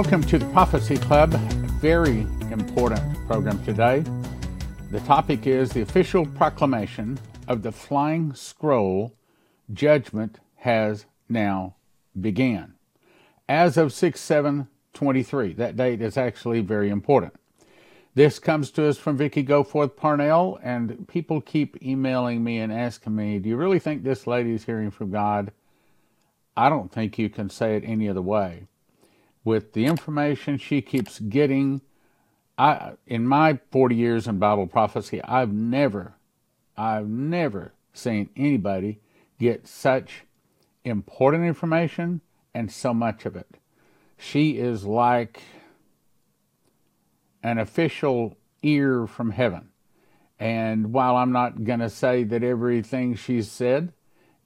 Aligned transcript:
Welcome 0.00 0.22
to 0.26 0.38
the 0.38 0.46
Prophecy 0.52 0.96
Club. 0.96 1.32
Very 1.80 2.20
important 2.52 3.02
program 3.26 3.60
today. 3.64 4.04
The 4.92 5.00
topic 5.00 5.44
is 5.44 5.72
the 5.72 5.80
official 5.80 6.24
proclamation 6.24 7.18
of 7.48 7.62
the 7.62 7.72
flying 7.72 8.32
scroll 8.32 9.12
judgment 9.72 10.38
has 10.58 11.06
now 11.28 11.74
began. 12.18 12.74
As 13.48 13.76
of 13.76 13.92
6 13.92 14.20
7 14.20 14.68
23, 14.94 15.54
that 15.54 15.76
date 15.76 16.00
is 16.00 16.16
actually 16.16 16.60
very 16.60 16.90
important. 16.90 17.34
This 18.14 18.38
comes 18.38 18.70
to 18.70 18.86
us 18.86 18.98
from 18.98 19.16
Vicki 19.16 19.42
Goforth 19.42 19.96
Parnell, 19.96 20.60
and 20.62 21.08
people 21.08 21.40
keep 21.40 21.76
emailing 21.82 22.44
me 22.44 22.60
and 22.60 22.72
asking 22.72 23.16
me, 23.16 23.40
Do 23.40 23.48
you 23.48 23.56
really 23.56 23.80
think 23.80 24.04
this 24.04 24.28
lady 24.28 24.52
is 24.52 24.64
hearing 24.64 24.92
from 24.92 25.10
God? 25.10 25.50
I 26.56 26.68
don't 26.68 26.92
think 26.92 27.18
you 27.18 27.28
can 27.28 27.50
say 27.50 27.74
it 27.74 27.82
any 27.84 28.08
other 28.08 28.22
way. 28.22 28.68
With 29.44 29.72
the 29.72 29.86
information 29.86 30.58
she 30.58 30.82
keeps 30.82 31.20
getting, 31.20 31.80
I, 32.56 32.92
in 33.06 33.26
my 33.26 33.60
40 33.70 33.94
years 33.94 34.26
in 34.26 34.38
Bible 34.38 34.66
prophecy, 34.66 35.22
I've 35.22 35.52
never, 35.52 36.14
I've 36.76 37.08
never 37.08 37.72
seen 37.92 38.30
anybody 38.36 39.00
get 39.38 39.66
such 39.66 40.24
important 40.84 41.44
information 41.44 42.20
and 42.54 42.70
so 42.70 42.92
much 42.92 43.24
of 43.26 43.36
it. 43.36 43.58
She 44.16 44.58
is 44.58 44.84
like 44.84 45.40
an 47.42 47.58
official 47.58 48.36
ear 48.62 49.06
from 49.06 49.30
heaven. 49.30 49.68
And 50.38 50.92
while 50.92 51.16
I'm 51.16 51.32
not 51.32 51.64
going 51.64 51.80
to 51.80 51.90
say 51.90 52.24
that 52.24 52.42
everything 52.42 53.14
she's 53.14 53.50
said 53.50 53.92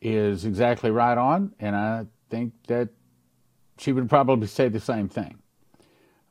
is 0.00 0.44
exactly 0.44 0.90
right 0.90 1.16
on, 1.16 1.54
and 1.58 1.76
I 1.76 2.06
think 2.30 2.52
that 2.66 2.90
she 3.78 3.92
would 3.92 4.08
probably 4.08 4.46
say 4.46 4.68
the 4.68 4.80
same 4.80 5.08
thing. 5.08 5.38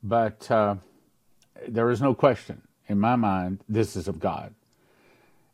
But 0.04 0.50
uh, 0.50 0.76
there 1.68 1.90
is 1.90 2.02
no 2.02 2.14
question 2.14 2.62
in 2.88 3.00
my 3.00 3.16
mind 3.16 3.64
this 3.70 3.96
is 3.96 4.08
of 4.08 4.20
God. 4.20 4.54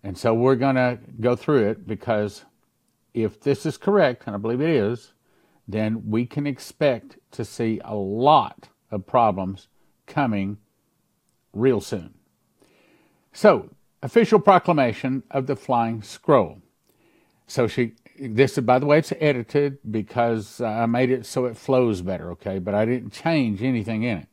And 0.03 0.17
so 0.17 0.33
we're 0.33 0.55
going 0.55 0.75
to 0.75 0.99
go 1.19 1.35
through 1.35 1.69
it 1.69 1.87
because 1.87 2.45
if 3.13 3.41
this 3.41 3.65
is 3.65 3.77
correct, 3.77 4.23
and 4.25 4.35
I 4.35 4.39
believe 4.39 4.61
it 4.61 4.69
is, 4.69 5.13
then 5.67 6.09
we 6.09 6.25
can 6.25 6.47
expect 6.47 7.17
to 7.31 7.43
see 7.43 7.81
a 7.83 7.95
lot 7.95 8.69
of 8.89 9.05
problems 9.05 9.67
coming 10.05 10.57
real 11.53 11.81
soon. 11.81 12.13
So, 13.33 13.69
official 14.01 14.39
proclamation 14.39 15.23
of 15.31 15.47
the 15.47 15.55
flying 15.55 16.01
scroll. 16.01 16.61
So 17.47 17.67
she 17.67 17.93
this 18.19 18.57
by 18.59 18.79
the 18.79 18.85
way 18.85 18.99
it's 18.99 19.13
edited 19.19 19.79
because 19.89 20.61
I 20.61 20.85
made 20.85 21.09
it 21.09 21.25
so 21.25 21.45
it 21.45 21.57
flows 21.57 22.01
better, 22.01 22.31
okay? 22.31 22.59
But 22.59 22.73
I 22.73 22.85
didn't 22.85 23.13
change 23.13 23.61
anything 23.61 24.03
in 24.03 24.19
it. 24.19 24.27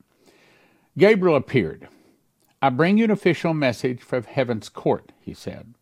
Gabriel 0.97 1.37
appeared. 1.37 1.89
I 2.63 2.71
bring 2.71 2.99
you 2.99 3.05
an 3.05 3.11
official 3.11 3.53
message 3.53 4.01
from 4.01 4.25
heaven's 4.25 4.69
court, 4.69 5.13
he 5.21 5.35
said. 5.35 5.75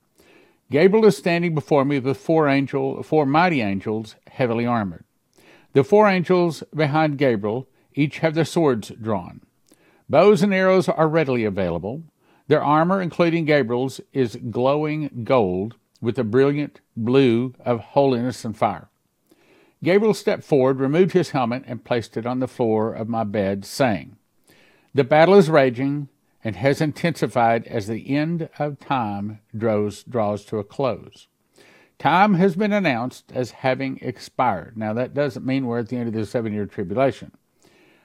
Gabriel 0.70 1.04
is 1.04 1.16
standing 1.16 1.54
before 1.54 1.84
me 1.84 1.98
with 1.98 2.16
four 2.16 2.48
angel 2.48 3.02
four 3.02 3.26
mighty 3.26 3.60
angels 3.60 4.16
heavily 4.28 4.66
armored. 4.66 5.04
The 5.74 5.84
four 5.84 6.08
angels 6.08 6.62
behind 6.74 7.18
Gabriel 7.18 7.68
each 7.94 8.18
have 8.18 8.34
their 8.34 8.44
swords 8.44 8.90
drawn. 9.00 9.42
Bows 10.08 10.42
and 10.42 10.52
arrows 10.52 10.88
are 10.88 11.08
readily 11.08 11.44
available. 11.44 12.02
Their 12.48 12.62
armor, 12.62 13.00
including 13.00 13.44
Gabriel's, 13.44 14.00
is 14.12 14.36
glowing 14.50 15.22
gold 15.24 15.76
with 16.02 16.18
a 16.18 16.24
brilliant 16.24 16.80
blue 16.94 17.54
of 17.64 17.80
holiness 17.80 18.44
and 18.44 18.56
fire. 18.56 18.88
Gabriel 19.82 20.14
stepped 20.14 20.44
forward, 20.44 20.78
removed 20.78 21.12
his 21.12 21.30
helmet, 21.30 21.64
and 21.66 21.84
placed 21.84 22.16
it 22.16 22.26
on 22.26 22.40
the 22.40 22.46
floor 22.48 22.92
of 22.92 23.08
my 23.08 23.24
bed, 23.24 23.64
saying, 23.64 24.16
The 24.92 25.04
battle 25.04 25.34
is 25.34 25.48
raging 25.48 26.08
and 26.44 26.56
has 26.56 26.80
intensified 26.80 27.66
as 27.66 27.86
the 27.86 28.14
end 28.14 28.48
of 28.58 28.78
time 28.78 29.40
draws, 29.56 30.02
draws 30.02 30.44
to 30.46 30.58
a 30.58 30.64
close. 30.64 31.28
Time 31.98 32.34
has 32.34 32.56
been 32.56 32.72
announced 32.72 33.30
as 33.32 33.52
having 33.52 33.98
expired. 34.02 34.76
Now, 34.76 34.92
that 34.92 35.14
doesn't 35.14 35.46
mean 35.46 35.66
we're 35.66 35.78
at 35.78 35.88
the 35.88 35.96
end 35.96 36.08
of 36.08 36.14
the 36.14 36.26
seven 36.26 36.52
year 36.52 36.66
tribulation. 36.66 37.32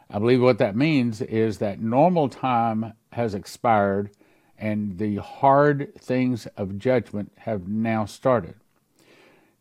I 0.10 0.20
believe 0.20 0.42
what 0.42 0.60
that 0.60 0.76
means 0.76 1.22
is 1.22 1.58
that 1.58 1.82
normal 1.82 2.30
time 2.30 2.94
has 3.12 3.34
expired 3.34 4.12
and 4.58 4.98
the 4.98 5.18
hard 5.18 5.94
things 6.00 6.48
of 6.58 6.80
judgment 6.80 7.32
have 7.40 7.68
now 7.68 8.06
started. 8.06 8.56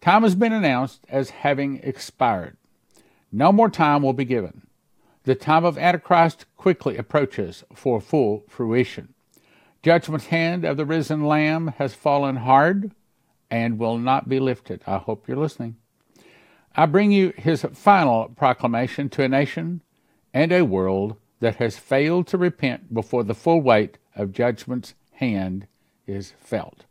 Time 0.00 0.22
has 0.22 0.34
been 0.34 0.52
announced 0.52 1.04
as 1.08 1.30
having 1.30 1.80
expired. 1.82 2.56
No 3.32 3.52
more 3.52 3.68
time 3.68 4.02
will 4.02 4.12
be 4.12 4.24
given. 4.24 4.66
The 5.24 5.34
time 5.34 5.64
of 5.64 5.76
Antichrist 5.76 6.46
quickly 6.56 6.96
approaches 6.96 7.64
for 7.74 8.00
full 8.00 8.44
fruition. 8.48 9.14
Judgment's 9.82 10.26
hand 10.26 10.64
of 10.64 10.76
the 10.76 10.84
risen 10.84 11.24
Lamb 11.24 11.74
has 11.78 11.94
fallen 11.94 12.36
hard 12.36 12.92
and 13.50 13.78
will 13.78 13.98
not 13.98 14.28
be 14.28 14.40
lifted. 14.40 14.82
I 14.86 14.98
hope 14.98 15.28
you're 15.28 15.36
listening. 15.36 15.76
I 16.76 16.86
bring 16.86 17.10
you 17.10 17.32
his 17.36 17.66
final 17.72 18.28
proclamation 18.36 19.08
to 19.10 19.22
a 19.22 19.28
nation 19.28 19.82
and 20.34 20.52
a 20.52 20.64
world 20.64 21.16
that 21.40 21.56
has 21.56 21.78
failed 21.78 22.26
to 22.28 22.38
repent 22.38 22.92
before 22.92 23.24
the 23.24 23.34
full 23.34 23.60
weight 23.60 23.98
of 24.16 24.32
judgment's 24.32 24.94
hand 25.12 25.66
is 26.06 26.32
felt. 26.40 26.84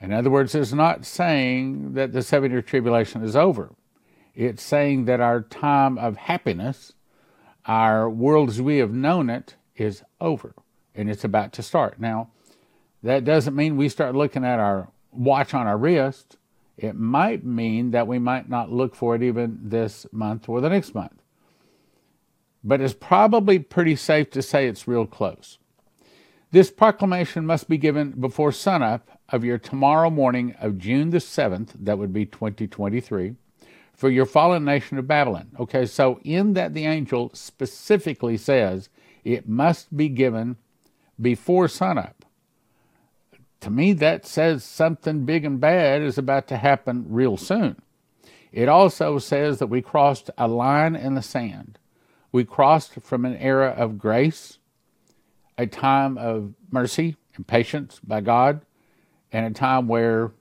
In 0.00 0.12
other 0.12 0.30
words, 0.30 0.54
it's 0.54 0.72
not 0.72 1.06
saying 1.06 1.94
that 1.94 2.12
the 2.12 2.22
seven 2.22 2.50
year 2.50 2.62
tribulation 2.62 3.22
is 3.22 3.36
over. 3.36 3.74
It's 4.34 4.62
saying 4.62 5.04
that 5.04 5.20
our 5.20 5.42
time 5.42 5.96
of 5.96 6.16
happiness, 6.16 6.92
our 7.66 8.10
world 8.10 8.48
as 8.48 8.60
we 8.60 8.78
have 8.78 8.92
known 8.92 9.30
it, 9.30 9.54
is 9.76 10.02
over 10.20 10.54
and 10.94 11.08
it's 11.08 11.24
about 11.24 11.52
to 11.52 11.62
start. 11.62 12.00
Now, 12.00 12.30
that 13.02 13.24
doesn't 13.24 13.54
mean 13.54 13.76
we 13.76 13.88
start 13.88 14.14
looking 14.14 14.44
at 14.44 14.58
our 14.58 14.88
watch 15.12 15.54
on 15.54 15.66
our 15.66 15.78
wrist. 15.78 16.36
It 16.76 16.96
might 16.96 17.44
mean 17.44 17.92
that 17.92 18.06
we 18.06 18.18
might 18.18 18.48
not 18.48 18.72
look 18.72 18.96
for 18.96 19.14
it 19.14 19.22
even 19.22 19.58
this 19.62 20.06
month 20.12 20.48
or 20.48 20.60
the 20.60 20.68
next 20.68 20.94
month 20.94 21.22
but 22.64 22.80
it's 22.80 22.94
probably 22.94 23.58
pretty 23.58 23.94
safe 23.94 24.30
to 24.30 24.40
say 24.40 24.66
it's 24.66 24.88
real 24.88 25.06
close. 25.06 25.58
This 26.54 26.70
proclamation 26.70 27.46
must 27.46 27.68
be 27.68 27.78
given 27.78 28.12
before 28.12 28.52
sunup 28.52 29.18
of 29.28 29.44
your 29.44 29.58
tomorrow 29.58 30.08
morning 30.08 30.54
of 30.60 30.78
June 30.78 31.10
the 31.10 31.18
7th, 31.18 31.70
that 31.80 31.98
would 31.98 32.12
be 32.12 32.26
2023, 32.26 33.34
for 33.92 34.08
your 34.08 34.24
fallen 34.24 34.64
nation 34.64 34.96
of 34.96 35.08
Babylon. 35.08 35.50
Okay, 35.58 35.84
so 35.84 36.20
in 36.22 36.52
that 36.52 36.72
the 36.72 36.86
angel 36.86 37.32
specifically 37.34 38.36
says 38.36 38.88
it 39.24 39.48
must 39.48 39.96
be 39.96 40.08
given 40.08 40.54
before 41.20 41.66
sunup. 41.66 42.24
To 43.58 43.70
me, 43.70 43.92
that 43.94 44.24
says 44.24 44.62
something 44.62 45.24
big 45.24 45.44
and 45.44 45.58
bad 45.58 46.02
is 46.02 46.18
about 46.18 46.46
to 46.46 46.56
happen 46.56 47.06
real 47.08 47.36
soon. 47.36 47.82
It 48.52 48.68
also 48.68 49.18
says 49.18 49.58
that 49.58 49.66
we 49.66 49.82
crossed 49.82 50.30
a 50.38 50.46
line 50.46 50.94
in 50.94 51.16
the 51.16 51.20
sand 51.22 51.80
we 52.34 52.44
crossed 52.44 52.94
from 53.00 53.24
an 53.24 53.36
era 53.36 53.68
of 53.68 53.96
grace, 53.96 54.58
a 55.58 55.66
time 55.66 56.18
of 56.18 56.54
mercy 56.70 57.16
and 57.36 57.46
patience 57.46 58.00
by 58.02 58.20
God, 58.20 58.62
and 59.32 59.46
a 59.46 59.58
time 59.58 59.88
where 59.88 60.32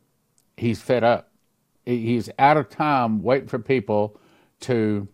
He's 0.57 0.81
fed 0.81 1.03
up. 1.03 1.31
He's 1.85 2.29
out 2.37 2.57
of 2.57 2.69
time 2.69 3.23
waiting 3.23 3.47
for 3.47 3.59
people 3.59 4.19
to 4.61 5.07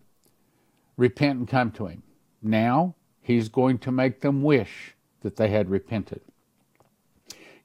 repent 0.96 1.38
and 1.38 1.48
come 1.48 1.70
to 1.72 1.86
Him. 1.86 2.02
Now, 2.42 2.94
He's 3.22 3.48
going 3.48 3.78
to 3.78 3.92
make 3.92 4.20
them 4.20 4.42
wish 4.42 4.94
that 5.20 5.36
they 5.36 5.48
had 5.48 5.70
repented. 5.70 6.20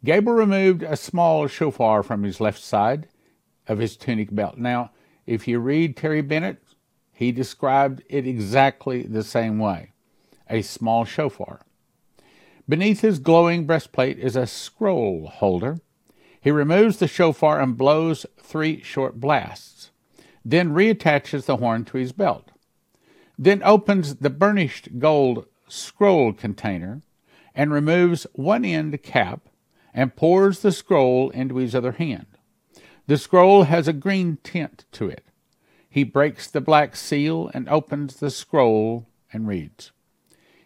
Gabriel 0.04 0.38
removed 0.38 0.84
a 0.84 0.96
small 0.96 1.48
shofar 1.48 2.04
from 2.04 2.24
his 2.24 2.40
left 2.40 2.62
side 2.62 3.08
of 3.68 3.80
his 3.80 3.98
tunic 3.98 4.34
belt. 4.34 4.58
Now, 4.58 4.92
if 5.26 5.48
you 5.48 5.60
read 5.60 5.98
Terry 5.98 6.22
Bennett, 6.22 6.62
he 7.12 7.32
described 7.32 8.04
it 8.08 8.28
exactly 8.28 9.04
the 9.04 9.24
same 9.24 9.58
way 9.58 9.94
a 10.48 10.62
small 10.62 11.06
shofar. 11.06 11.62
Beneath 12.68 13.02
his 13.02 13.20
glowing 13.20 13.66
breastplate 13.66 14.18
is 14.18 14.36
a 14.36 14.48
scroll 14.48 15.28
holder. 15.28 15.78
He 16.42 16.52
removes 16.52 16.98
the 16.98 17.08
shofar 17.08 17.60
and 17.60 17.78
blows 17.78 18.26
three 18.40 18.82
short 18.82 19.20
blasts, 19.20 19.92
then 20.44 20.74
reattaches 20.74 21.46
the 21.46 21.58
horn 21.58 21.86
to 21.86 21.98
his 21.98 22.12
belt, 22.12 22.52
then 23.38 23.62
opens 23.64 24.16
the 24.16 24.30
burnished 24.30 25.00
gold 25.00 25.46
scroll 25.68 26.34
container 26.34 27.02
and 27.54 27.72
removes 27.72 28.28
one 28.34 28.66
end 28.66 29.02
cap 29.04 29.48
and 29.94 30.16
pours 30.16 30.60
the 30.60 30.72
scroll 30.72 31.30
into 31.32 31.58
his 31.58 31.74
other 31.74 31.94
hand. 31.94 32.28
The 33.08 33.18
scroll 33.18 33.64
has 33.64 33.88
a 33.88 33.94
green 33.94 34.38
tint 34.44 34.86
to 34.94 35.10
it. 35.10 35.26
He 35.90 36.04
breaks 36.04 36.48
the 36.48 36.62
black 36.62 36.96
seal 36.96 37.50
and 37.54 37.70
opens 37.70 38.18
the 38.18 38.30
scroll 38.30 39.08
and 39.32 39.48
reads, 39.48 39.92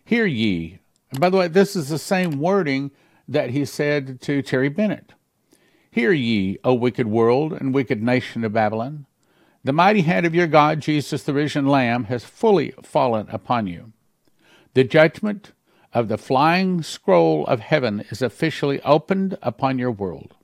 Hear 0.03 0.25
ye. 0.25 0.79
And 1.11 1.19
by 1.19 1.29
the 1.29 1.37
way, 1.37 1.47
this 1.47 1.75
is 1.75 1.89
the 1.89 1.97
same 1.97 2.39
wording 2.39 2.91
that 3.27 3.51
he 3.51 3.65
said 3.65 4.21
to 4.21 4.41
Terry 4.41 4.69
Bennett. 4.69 5.13
Hear 5.91 6.11
ye, 6.11 6.57
O 6.63 6.73
wicked 6.73 7.07
world 7.07 7.53
and 7.53 7.73
wicked 7.73 8.01
nation 8.01 8.43
of 8.43 8.53
Babylon. 8.53 9.05
The 9.63 9.73
mighty 9.73 10.01
hand 10.01 10.25
of 10.25 10.35
your 10.35 10.47
God, 10.47 10.79
Jesus 10.79 11.23
the 11.23 11.33
risen 11.33 11.67
Lamb, 11.67 12.05
has 12.05 12.23
fully 12.23 12.73
fallen 12.83 13.27
upon 13.29 13.67
you. 13.67 13.91
The 14.73 14.83
judgment 14.83 15.51
of 15.93 16.07
the 16.07 16.17
flying 16.17 16.83
scroll 16.83 17.45
of 17.47 17.59
heaven 17.59 18.05
is 18.09 18.21
officially 18.21 18.81
opened 18.81 19.37
upon 19.41 19.79
your 19.79 19.91
world. 19.91 20.35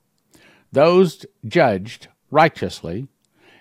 Those 0.72 1.24
judged 1.46 2.08
righteously 2.30 3.08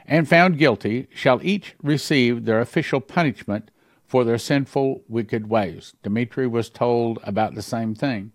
and 0.07 0.27
found 0.27 0.57
guilty 0.57 1.07
shall 1.13 1.39
each 1.43 1.75
receive 1.81 2.45
their 2.45 2.59
official 2.59 2.99
punishment 2.99 3.69
for 4.15 4.23
their 4.23 4.37
sinful, 4.37 5.03
wicked 5.09 5.49
ways. 5.49 5.93
Dimitri 6.01 6.47
was 6.47 6.69
told 6.69 7.19
about 7.23 7.53
the 7.53 7.61
same 7.61 7.93
thing. 7.93 8.31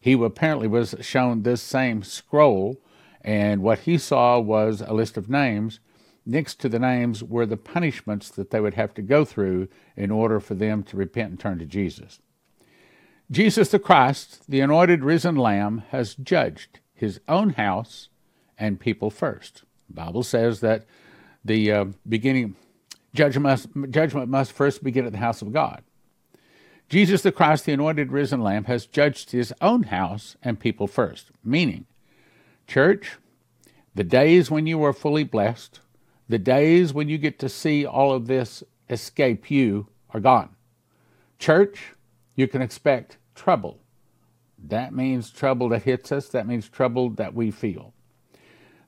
He 0.00 0.14
apparently 0.14 0.66
was 0.66 0.96
shown 1.02 1.44
this 1.44 1.62
same 1.62 2.02
scroll, 2.02 2.80
and 3.20 3.62
what 3.62 3.78
he 3.78 3.96
saw 3.96 4.40
was 4.40 4.80
a 4.80 4.92
list 4.92 5.16
of 5.16 5.30
names 5.30 5.78
next 6.26 6.56
to 6.56 6.68
the 6.68 6.80
names 6.80 7.22
were 7.22 7.46
the 7.46 7.56
punishments 7.56 8.28
that 8.30 8.50
they 8.50 8.58
would 8.58 8.74
have 8.74 8.92
to 8.94 9.02
go 9.02 9.24
through 9.24 9.68
in 9.96 10.10
order 10.10 10.40
for 10.40 10.56
them 10.56 10.82
to 10.82 10.96
repent 10.96 11.30
and 11.30 11.38
turn 11.38 11.60
to 11.60 11.64
Jesus. 11.64 12.18
Jesus 13.30 13.68
the 13.68 13.78
Christ, 13.78 14.42
the 14.48 14.58
anointed 14.58 15.04
risen 15.04 15.36
Lamb, 15.36 15.84
has 15.90 16.16
judged 16.16 16.80
his 16.92 17.20
own 17.28 17.50
house 17.50 18.08
and 18.58 18.80
people 18.80 19.10
first. 19.10 19.62
The 19.86 19.94
Bible 19.94 20.24
says 20.24 20.58
that 20.58 20.86
the 21.44 21.70
uh, 21.70 21.84
beginning 22.08 22.56
judgment 23.14 23.42
must, 23.42 23.68
judgment 23.90 24.28
must 24.28 24.52
first 24.52 24.82
begin 24.82 25.06
at 25.06 25.12
the 25.12 25.18
house 25.18 25.42
of 25.42 25.52
God. 25.52 25.82
Jesus 26.88 27.22
the 27.22 27.30
Christ, 27.30 27.66
the 27.66 27.72
anointed 27.72 28.10
risen 28.10 28.42
Lamb, 28.42 28.64
has 28.64 28.84
judged 28.84 29.30
his 29.30 29.54
own 29.60 29.84
house 29.84 30.36
and 30.42 30.58
people 30.58 30.88
first, 30.88 31.30
meaning, 31.44 31.86
church, 32.66 33.16
the 33.94 34.04
days 34.04 34.50
when 34.50 34.66
you 34.66 34.82
are 34.84 34.92
fully 34.92 35.24
blessed, 35.24 35.80
the 36.28 36.38
days 36.38 36.92
when 36.92 37.08
you 37.08 37.16
get 37.18 37.38
to 37.38 37.48
see 37.48 37.86
all 37.86 38.12
of 38.12 38.26
this 38.26 38.62
escape 38.88 39.50
you 39.50 39.88
are 40.10 40.20
gone. 40.20 40.50
Church, 41.38 41.94
you 42.34 42.48
can 42.48 42.60
expect 42.60 43.18
trouble. 43.34 43.78
That 44.58 44.92
means 44.92 45.30
trouble 45.30 45.68
that 45.70 45.84
hits 45.84 46.12
us, 46.12 46.28
that 46.28 46.46
means 46.46 46.68
trouble 46.68 47.10
that 47.10 47.34
we 47.34 47.50
feel. 47.50 47.94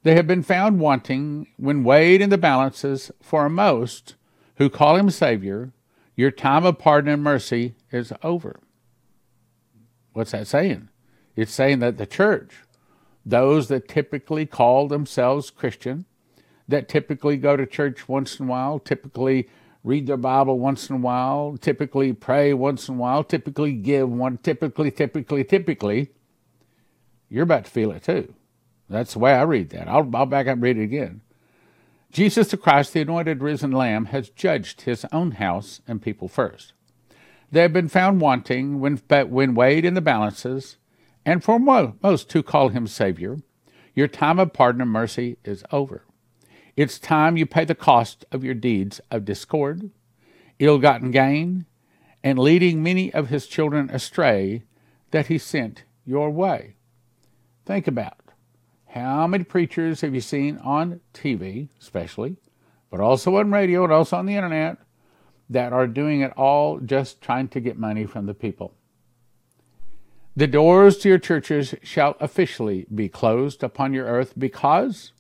They 0.03 0.15
have 0.17 0.27
been 0.27 0.43
found 0.43 0.81
wanting 0.81 1.47
when 1.57 1.85
weighed 1.85 2.21
in 2.21 2.31
the 2.31 2.39
balances 2.39 3.13
for 3.21 3.49
most 3.49 4.17
who 4.57 4.69
call 4.69 4.97
him 4.97 5.11
Savior. 5.11 5.73
Your 6.17 6.31
time 6.31 6.65
of 6.65 6.79
pardon 6.79 7.13
and 7.13 7.23
mercy 7.23 7.75
is 7.91 8.13
over. 8.23 8.61
What's 10.13 10.33
that 10.33 10.47
saying? 10.47 10.89
It's 11.37 11.53
saying 11.53 11.79
that 11.79 11.99
the 11.99 12.07
church, 12.07 12.53
those 13.25 13.69
that 13.69 13.89
typically 13.89 14.45
call 14.45 14.89
themselves 14.89 15.51
Christian, 15.51 16.05
that 16.69 16.89
typically 16.89 17.37
go 17.37 17.57
to 17.57 17.65
church 17.65 18.09
once 18.09 18.39
in 18.39 18.47
a 18.47 18.49
while, 18.49 18.79
typically 18.79 19.49
read 19.85 20.07
their 20.07 20.17
Bible 20.17 20.59
once 20.59 20.91
in 20.91 20.97
a 20.97 20.99
while, 20.99 21.57
typically 21.61 22.13
pray 22.13 22.53
once 22.53 22.89
in 22.89 22.97
a 22.97 22.99
while, 22.99 23.25
typically 23.25 23.73
give 23.73 24.11
one, 24.11 24.39
typically, 24.39 24.91
typically, 24.91 25.45
typically, 25.45 26.11
you're 27.29 27.45
about 27.45 27.65
to 27.65 27.71
feel 27.71 27.91
it 27.93 28.03
too. 28.03 28.35
That's 28.93 29.15
the 29.15 29.19
way 29.19 29.33
I 29.33 29.43
read 29.43 29.71
that. 29.71 29.89
I'll, 29.89 30.09
I'll 30.15 30.27
back 30.27 30.47
up 30.47 30.55
and 30.55 30.63
read 30.63 30.79
it 30.79 30.85
again. 30.85 31.23
Jesus 32.13 32.49
the 32.49 32.59
Christ, 32.59 32.93
the 32.93 33.01
anointed 33.01 33.43
risen 33.43 33.73
Lamb, 33.73 34.07
has 34.07 34.29
judged 34.29 34.83
his 34.83 35.07
own 35.13 35.33
house 35.33 35.81
and 35.89 36.03
people 36.03 36.29
first. 36.29 36.75
They 37.51 37.63
have 37.63 37.73
been 37.73 37.89
found 37.89 38.21
wanting 38.21 38.81
when, 38.81 38.99
when 38.99 39.55
weighed 39.55 39.85
in 39.85 39.95
the 39.95 40.01
balances, 40.01 40.77
and 41.25 41.43
for 41.43 41.59
most 41.59 42.33
who 42.33 42.43
call 42.43 42.69
him 42.69 42.87
Savior, 42.87 43.39
your 43.95 44.09
time 44.09 44.39
of 44.39 44.53
pardon 44.53 44.83
and 44.83 44.91
mercy 44.91 45.39
is 45.45 45.65
over. 45.73 46.05
It's 46.77 46.99
time 46.99 47.37
you 47.37 47.47
pay 47.47 47.65
the 47.65 47.75
cost 47.75 48.25
of 48.33 48.45
your 48.45 48.55
deeds 48.55 49.01
of 49.11 49.25
discord, 49.25 49.91
ill 50.59 50.79
gotten 50.79 51.11
gain, 51.11 51.67
and 52.23 52.39
leading 52.39 52.83
many 52.83 53.13
of 53.13 53.29
his 53.29 53.47
children 53.47 53.91
astray 53.91 54.63
that 55.11 55.27
he 55.27 55.39
sent 55.39 55.85
your 56.05 56.31
way. 56.31 56.77
Think 57.65 57.87
about 57.87 58.22
how 58.93 59.27
many 59.27 59.45
preachers 59.45 60.03
have 60.03 60.15
you 60.15 60.21
seen 60.21 60.59
on 60.59 61.01
TV, 61.15 61.69
especially, 61.81 62.37
but 62.91 63.01
also 63.01 63.37
on 63.37 63.51
radio 63.51 63.85
and 63.85 63.93
also 63.93 64.19
on 64.19 64.27
the 64.27 64.37
internet, 64.37 64.77
that 65.49 65.73
are 65.73 65.87
doing 65.87 66.21
it 66.21 66.33
all 66.37 66.79
just 66.79 67.23
trying 67.23 67.49
to 67.49 67.61
get 67.61 67.79
money 67.79 68.05
from 68.05 68.27
the 68.27 68.35
people? 68.35 68.75
The 70.37 70.47
doors 70.47 70.99
to 70.99 71.09
your 71.09 71.19
churches 71.19 71.75
shall 71.83 72.17
officially 72.21 72.87
be 72.95 73.09
closed 73.09 73.63
upon 73.63 73.95
your 73.95 74.07
earth 74.07 74.35
because 74.39 75.13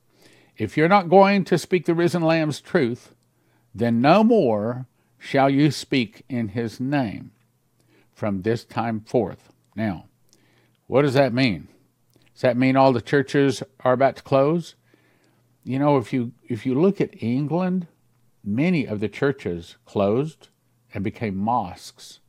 if 0.59 0.77
you're 0.77 0.87
not 0.87 1.09
going 1.09 1.45
to 1.47 1.57
speak 1.57 1.87
the 1.87 1.95
risen 1.95 2.23
Lamb's 2.23 2.61
truth, 2.61 3.15
then 3.75 4.03
no 4.03 4.23
more 4.23 4.87
shall 5.19 5.49
you 5.49 5.71
speak 5.71 6.25
in 6.29 6.49
his 6.49 6.79
name 6.79 7.31
from 8.13 8.43
this 8.43 8.65
time 8.65 9.01
forth. 9.01 9.51
Now, 9.75 10.05
what 10.89 11.03
does 11.03 11.15
that 11.15 11.33
mean? 11.33 11.69
Does 12.35 12.43
that 12.43 12.57
mean 12.57 12.77
all 12.77 12.93
the 12.93 13.01
churches 13.01 13.63
are 13.81 13.93
about 13.93 14.17
to 14.17 14.23
close? 14.23 14.75
You 15.65 15.79
know, 15.79 15.97
if 15.97 16.13
you 16.13 16.33
if 16.49 16.67
you 16.67 16.81
look 16.81 17.01
at 17.01 17.23
England, 17.23 17.87
many 18.45 18.87
of 18.87 19.01
the 19.01 19.09
churches 19.09 19.77
closed 19.85 20.49
and 20.93 21.05
became 21.05 21.37
mosques. 21.37 22.21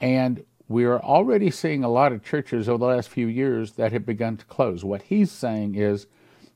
And 0.00 0.44
we 0.68 0.84
are 0.84 1.00
already 1.00 1.50
seeing 1.50 1.84
a 1.84 1.90
lot 1.90 2.12
of 2.12 2.24
churches 2.24 2.68
over 2.68 2.78
the 2.78 2.86
last 2.86 3.08
few 3.08 3.26
years 3.26 3.72
that 3.72 3.92
have 3.92 4.06
begun 4.06 4.36
to 4.36 4.44
close. 4.46 4.84
What 4.84 5.02
he's 5.02 5.30
saying 5.30 5.74
is 5.74 6.06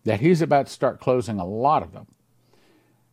that 0.05 0.21
he's 0.21 0.41
about 0.41 0.67
to 0.67 0.73
start 0.73 1.01
closing 1.01 1.39
a 1.39 1.47
lot 1.47 1.83
of 1.83 1.93
them. 1.93 2.07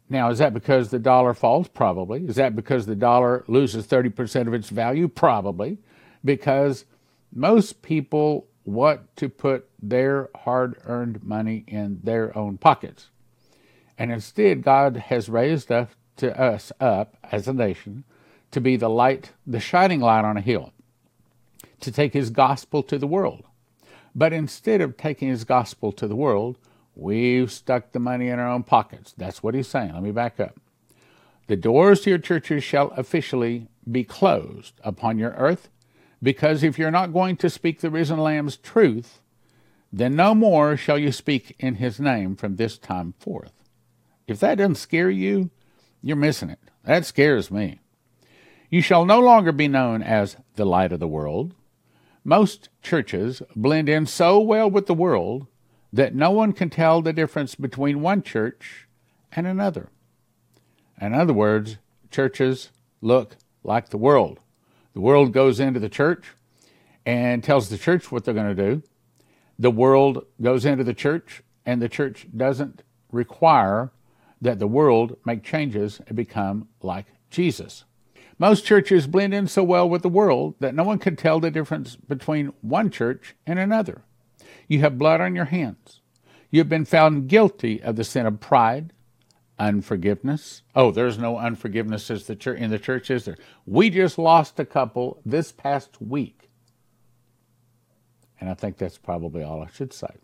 Now, 0.09 0.30
is 0.30 0.39
that 0.39 0.54
because 0.54 0.89
the 0.89 1.00
dollar 1.00 1.33
falls? 1.33 1.69
Probably. 1.69 2.25
Is 2.25 2.36
that 2.36 2.56
because 2.56 2.86
the 2.86 2.95
dollar 2.95 3.45
loses 3.47 3.88
30% 3.88 4.47
of 4.47 4.54
its 4.54 4.69
value? 4.69 5.07
Probably. 5.07 5.77
Because 6.24 6.86
most 7.33 7.81
people 7.81 8.47
want 8.65 9.15
to 9.17 9.29
put 9.29 9.67
their 9.81 10.29
hard 10.35 10.77
earned 10.85 11.23
money 11.23 11.63
in 11.67 11.99
their 12.03 12.35
own 12.37 12.57
pockets. 12.57 13.09
And 13.97 14.11
instead, 14.11 14.63
God 14.63 14.97
has 14.97 15.29
raised 15.29 15.71
us 15.71 15.89
to 16.17 16.39
us 16.39 16.71
up 16.79 17.17
as 17.31 17.47
a 17.47 17.53
nation 17.53 18.03
to 18.51 18.61
be 18.61 18.75
the 18.75 18.89
light, 18.89 19.31
the 19.47 19.59
shining 19.59 20.01
light 20.01 20.25
on 20.25 20.37
a 20.37 20.41
hill, 20.41 20.73
to 21.80 21.91
take 21.91 22.13
his 22.13 22.30
gospel 22.30 22.83
to 22.83 22.97
the 22.97 23.07
world. 23.07 23.44
But 24.13 24.33
instead 24.33 24.81
of 24.81 24.97
taking 24.97 25.30
his 25.30 25.45
gospel 25.45 25.91
to 25.94 26.07
the 26.07 26.15
world, 26.15 26.57
We've 26.95 27.51
stuck 27.51 27.91
the 27.91 27.99
money 27.99 28.27
in 28.27 28.39
our 28.39 28.49
own 28.49 28.63
pockets. 28.63 29.13
That's 29.18 29.41
what 29.41 29.56
he's 29.56 29.68
saying. 29.68 29.94
Let 29.94 30.03
me 30.03 30.11
back 30.11 30.39
up. 30.39 30.59
The 31.47 31.56
doors 31.56 32.01
to 32.01 32.09
your 32.09 32.19
churches 32.19 32.63
shall 32.63 32.89
officially 32.91 33.68
be 33.89 34.03
closed 34.03 34.73
upon 34.83 35.18
your 35.18 35.31
earth, 35.31 35.69
because 36.21 36.63
if 36.63 36.78
you're 36.78 36.92
not 36.92 37.13
going 37.13 37.37
to 37.37 37.49
speak 37.49 37.80
the 37.80 37.90
risen 37.90 38.19
Lamb's 38.19 38.57
truth, 38.57 39.19
then 39.92 40.16
no 40.16 40.33
more 40.33 40.78
shall 40.78 40.97
you 40.97 41.11
speak 41.11 41.56
in 41.59 41.75
his 41.75 41.99
name 41.99 42.35
from 42.35 42.56
this 42.56 42.78
time 42.78 43.13
forth. 43.19 43.54
If 44.28 44.40
that 44.40 44.59
doesn't 44.59 44.75
scare 44.75 45.09
you, 45.09 45.49
you're 46.01 46.16
missing 46.16 46.49
it. 46.49 46.59
That 46.83 47.06
scares 47.06 47.51
me. 47.51 47.80
You 48.69 48.81
shall 48.81 49.06
no 49.06 49.19
longer 49.19 49.51
be 49.51 49.68
known 49.68 50.01
as 50.01 50.37
the 50.56 50.66
light 50.66 50.94
of 50.94 50.99
the 50.99 51.07
world. 51.07 51.54
Most 52.23 52.69
churches 52.81 53.42
blend 53.56 53.90
in 53.90 54.06
so 54.06 54.40
well 54.40 54.69
with 54.69 54.85
the 54.85 54.94
world 54.94 55.47
that 55.92 56.16
no 56.16 56.31
one 56.31 56.54
can 56.54 56.69
tell 56.69 57.01
the 57.01 57.11
difference 57.11 57.56
between 57.56 58.01
one 58.01 58.23
church 58.23 58.87
and 59.33 59.45
another. 59.45 59.90
In 61.01 61.13
other 61.13 61.33
words, 61.33 61.78
churches 62.11 62.69
look 63.01 63.35
like 63.63 63.90
the 63.90 63.97
world. 63.97 64.40
The 64.94 65.02
world 65.02 65.31
goes 65.31 65.60
into 65.60 65.80
the 65.80 65.90
church 65.90 66.26
and 67.06 67.44
tells 67.44 67.69
the 67.69 67.78
church 67.78 68.12
what 68.12 68.24
they're 68.24 68.33
going 68.33 68.56
to 68.56 68.76
do. 68.76 68.83
The 69.57 69.71
world 69.71 70.26
goes 70.42 70.66
into 70.66 70.83
the 70.83 70.94
church, 70.94 71.44
and 71.66 71.81
the 71.81 71.90
church 71.90 72.28
doesn't 72.36 72.83
require 73.12 73.92
that 74.42 74.60
the 74.60 74.68
world 74.68 75.18
make 75.26 75.44
changes 75.44 76.02
and 76.07 76.16
become 76.16 76.68
like 76.81 77.06
Jesus. 77.30 77.86
Most 78.40 78.66
churches 78.66 79.06
blend 79.06 79.36
in 79.36 79.48
so 79.48 79.64
well 79.64 79.88
with 79.88 80.02
the 80.02 80.10
world 80.10 80.56
that 80.60 80.74
no 80.74 80.83
one 80.83 80.98
can 80.98 81.16
tell 81.16 81.40
the 81.40 81.52
difference 81.52 81.95
between 81.95 82.54
one 82.62 82.90
church 82.90 83.36
and 83.45 83.60
another. 83.60 84.02
You 84.68 84.80
have 84.80 84.98
blood 84.98 85.21
on 85.21 85.36
your 85.36 85.45
hands. 85.45 86.02
You 86.50 86.60
have 86.60 86.69
been 86.69 86.86
found 86.86 87.30
guilty 87.30 87.81
of 87.83 87.95
the 87.95 88.04
sin 88.04 88.26
of 88.26 88.40
pride, 88.40 88.94
unforgiveness. 89.61 90.63
Oh, 90.75 90.91
there's 90.91 91.18
no 91.18 91.37
unforgiveness 91.37 92.09
in 92.09 92.19
the 92.25 92.35
church, 92.35 92.59
in 92.59 92.71
the 92.71 92.80
church, 92.80 93.09
is 93.09 93.25
there? 93.25 93.37
We 93.65 93.89
just 93.89 94.18
lost 94.18 94.59
a 94.59 94.65
couple 94.65 95.21
this 95.25 95.51
past 95.51 96.01
week. 96.01 96.49
And 98.39 98.49
I 98.49 98.53
think 98.53 98.77
that's 98.77 98.97
probably 98.97 99.44
all 99.44 99.61
I 99.61 99.69
should 99.71 99.94
say. 99.94 100.15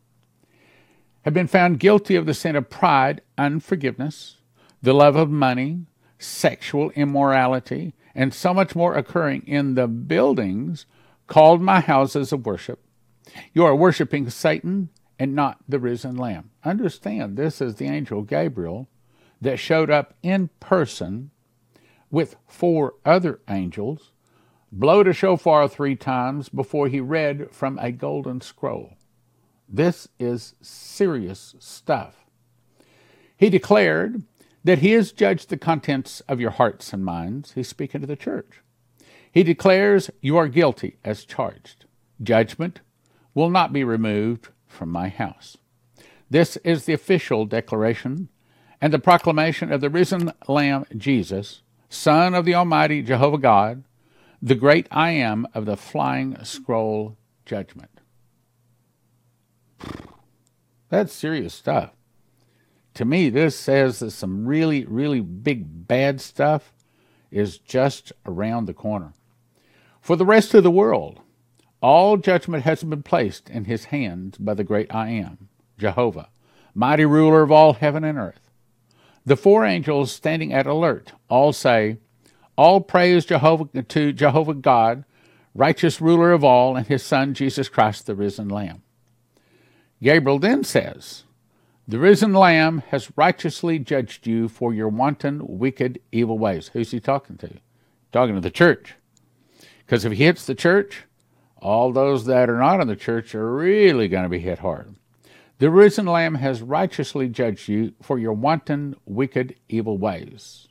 Have 1.22 1.34
been 1.34 1.48
found 1.48 1.79
guilty 1.79 2.15
of 2.15 2.25
the 2.25 2.34
sin 2.34 2.56
of 2.56 2.70
pride, 2.70 3.22
unforgiveness, 3.38 4.38
the 4.82 4.94
love 4.94 5.15
of 5.15 5.29
money, 5.29 5.86
sexual 6.17 6.89
immorality, 6.91 7.94
and 8.15 8.34
so 8.34 8.53
much 8.53 8.75
more 8.75 8.96
occurring 8.96 9.44
in 9.46 9.75
the 9.75 9.88
buildings 9.88 10.86
called 11.27 11.62
my 11.62 11.79
houses 11.79 12.32
of 12.32 12.46
worship 12.46 12.79
you 13.53 13.65
are 13.65 13.75
worshiping 13.75 14.29
Satan 14.29 14.89
and 15.20 15.36
not 15.36 15.58
the 15.67 15.79
risen 15.79 16.15
Lamb. 16.15 16.51
Understand, 16.63 17.38
this 17.38 17.62
is 17.62 17.75
the 17.75 17.86
angel 17.86 18.22
Gabriel 18.22 18.88
that 19.41 19.60
showed 19.60 19.89
up 19.89 20.13
in 20.24 20.50
person 20.60 21.32
with 22.10 22.36
four 22.48 22.96
other 23.06 23.39
angels 23.50 24.12
blowed 24.72 25.08
a 25.08 25.13
shofar 25.13 25.67
three 25.67 25.96
times 25.96 26.50
before 26.50 26.88
he 26.88 27.00
read 27.00 27.48
from 27.51 27.79
a 27.79 27.91
golden 27.91 28.41
scroll. 28.41 28.94
This 29.70 30.08
is 30.20 30.56
serious 30.62 31.56
stuff. 31.60 32.25
He 33.36 33.50
declared 33.50 34.24
that 34.63 34.79
he 34.79 34.91
has 34.91 35.12
judged 35.12 35.50
the 35.50 35.58
contents 35.58 36.22
of 36.22 36.39
your 36.39 36.51
hearts 36.51 36.91
and 36.91 37.06
minds. 37.06 37.53
He's 37.53 37.67
speaking 37.67 38.01
to 38.01 38.08
the 38.08 38.15
church. 38.15 38.62
He 39.32 39.44
declares 39.44 40.10
you 40.22 40.38
are 40.38 40.48
guilty 40.48 40.98
as 41.03 41.25
charged. 41.25 41.86
Judgment 42.22 42.82
will 43.34 43.50
not 43.50 43.72
be 43.72 43.84
removed 43.84 44.50
from 44.65 44.89
my 44.89 45.10
house. 45.10 45.58
This 46.29 46.58
is 46.58 46.86
the 46.86 46.94
official 46.94 47.46
declaration 47.46 48.29
and 48.81 48.93
the 48.93 49.00
proclamation 49.00 49.72
of 49.72 49.81
the 49.81 49.89
risen 49.89 50.31
Lamb 50.48 50.86
Jesus, 50.96 51.62
Son 51.89 52.34
of 52.34 52.46
the 52.46 52.55
Almighty 52.55 53.01
Jehovah 53.01 53.38
God, 53.38 53.84
the 54.41 54.55
great 54.55 54.88
I 54.91 55.12
am 55.12 55.48
of 55.53 55.65
the 55.65 55.77
flying 55.77 56.38
scroll 56.43 57.17
judgment. 57.46 58.01
That's 60.89 61.13
serious 61.13 61.53
stuff. 61.53 61.91
To 62.93 63.05
me, 63.05 63.29
this 63.29 63.55
says 63.55 64.00
that 64.00 64.12
some 64.12 64.48
really, 64.48 64.86
really 64.86 65.22
big 65.22 65.88
bad 65.88 66.19
stuff 66.19 66.74
is 67.29 67.57
just 67.57 68.12
around 68.25 68.65
the 68.65 68.74
corner. 68.74 69.13
For 70.01 70.15
the 70.15 70.25
rest 70.25 70.53
of 70.53 70.63
the 70.63 70.72
world, 70.72 71.19
all 71.81 72.17
judgment 72.17 72.63
has 72.63 72.84
been 72.84 73.03
placed 73.03 73.50
in 73.50 73.65
his 73.65 73.86
hands 73.86 74.38
by 74.38 74.53
the 74.53 74.63
great 74.63 74.93
I 74.93 75.10
am, 75.10 75.50
Jehovah, 75.77 76.29
mighty 76.74 77.05
ruler 77.05 77.43
of 77.43 77.51
all 77.51 77.74
heaven 77.74 78.03
and 78.03 78.17
earth. 78.17 78.47
The 79.27 79.36
four 79.36 79.65
angels 79.65 80.13
standing 80.13 80.53
at 80.53 80.67
alert 80.67 81.12
all 81.27 81.51
say, 81.51 81.98
All 82.57 82.79
praise 82.79 83.25
Jehovah 83.25 83.84
to 83.84 84.13
Jehovah 84.13 84.53
God, 84.53 85.03
righteous 85.53 86.00
ruler 86.00 86.31
of 86.31 86.46
all, 86.46 86.77
and 86.77 86.88
his 86.88 87.03
Son 87.03 87.34
Jesus 87.34 87.67
Christ, 87.67 88.05
the 88.05 88.15
risen 88.15 88.48
Lamb. 88.48 88.84
Gabriel 90.01 90.39
then 90.39 90.63
says, 90.63 91.25
The 91.86 92.00
risen 92.00 92.31
Lamb 92.31 92.84
has 92.88 93.12
righteously 93.17 93.79
judged 93.79 94.27
you 94.27 94.48
for 94.48 94.74
your 94.74 94.88
wanton, 94.88 95.41
wicked, 95.46 96.00
evil 96.13 96.39
ways. 96.39 96.69
Who's 96.72 96.91
he 96.91 97.01
talking 97.01 97.36
to? 97.39 97.51
Talking 98.13 98.36
to 98.36 98.39
the 98.39 98.50
church. 98.50 98.96
Because 99.79 100.05
if 100.05 100.13
he 100.13 100.24
hits 100.24 100.46
the 100.46 100.55
church, 100.55 101.03
all 101.57 101.91
those 101.91 102.27
that 102.27 102.50
are 102.50 102.60
not 102.60 102.79
in 102.79 102.88
the 102.88 102.96
church 102.96 103.36
are 103.36 103.53
really 103.53 104.07
going 104.07 104.24
to 104.24 104.29
be 104.29 104.39
hit 104.39 104.60
hard. 104.60 104.96
The 105.60 105.72
risen 105.72 106.06
Lamb 106.06 106.36
has 106.36 106.62
righteously 106.62 107.30
judged 107.30 107.68
you 107.68 107.94
for 108.02 108.20
your 108.20 108.34
wanton, 108.34 108.96
wicked, 109.06 109.56
evil 109.68 109.98
ways. 109.98 110.68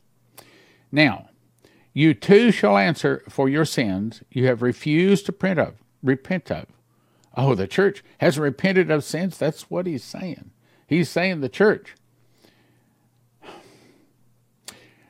Now, 0.93 1.31
you 1.93 2.14
too 2.14 2.52
shall 2.52 2.76
answer 2.76 3.25
for 3.28 3.49
your 3.49 3.64
sins 3.64 4.23
you 4.31 4.47
have 4.47 4.62
refused 4.62 5.26
to 5.26 5.33
print 5.33 5.59
of, 5.59 5.75
repent 6.02 6.52
of. 6.52 6.66
Oh, 7.37 7.55
the 7.55 7.66
church 7.66 8.05
has 8.19 8.38
repented 8.38 8.90
of 8.90 9.02
sins? 9.02 9.38
That's 9.38 9.71
what 9.71 9.87
he's 9.87 10.05
saying. 10.05 10.50
He's 10.87 11.11
saying 11.11 11.40
the 11.40 11.49
church. 11.49 11.95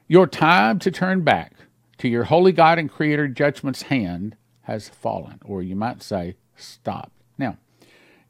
Your 0.08 0.26
time 0.26 0.78
to 0.78 0.90
turn 0.90 1.22
back 1.22 1.52
to 1.98 2.08
your 2.08 2.24
holy 2.24 2.52
God 2.52 2.78
and 2.78 2.90
Creator 2.90 3.28
judgment's 3.28 3.82
hand 3.82 4.36
has 4.62 4.88
fallen, 4.88 5.40
or 5.44 5.62
you 5.62 5.76
might 5.76 6.02
say, 6.02 6.36
stopped. 6.56 7.12
Now, 7.36 7.58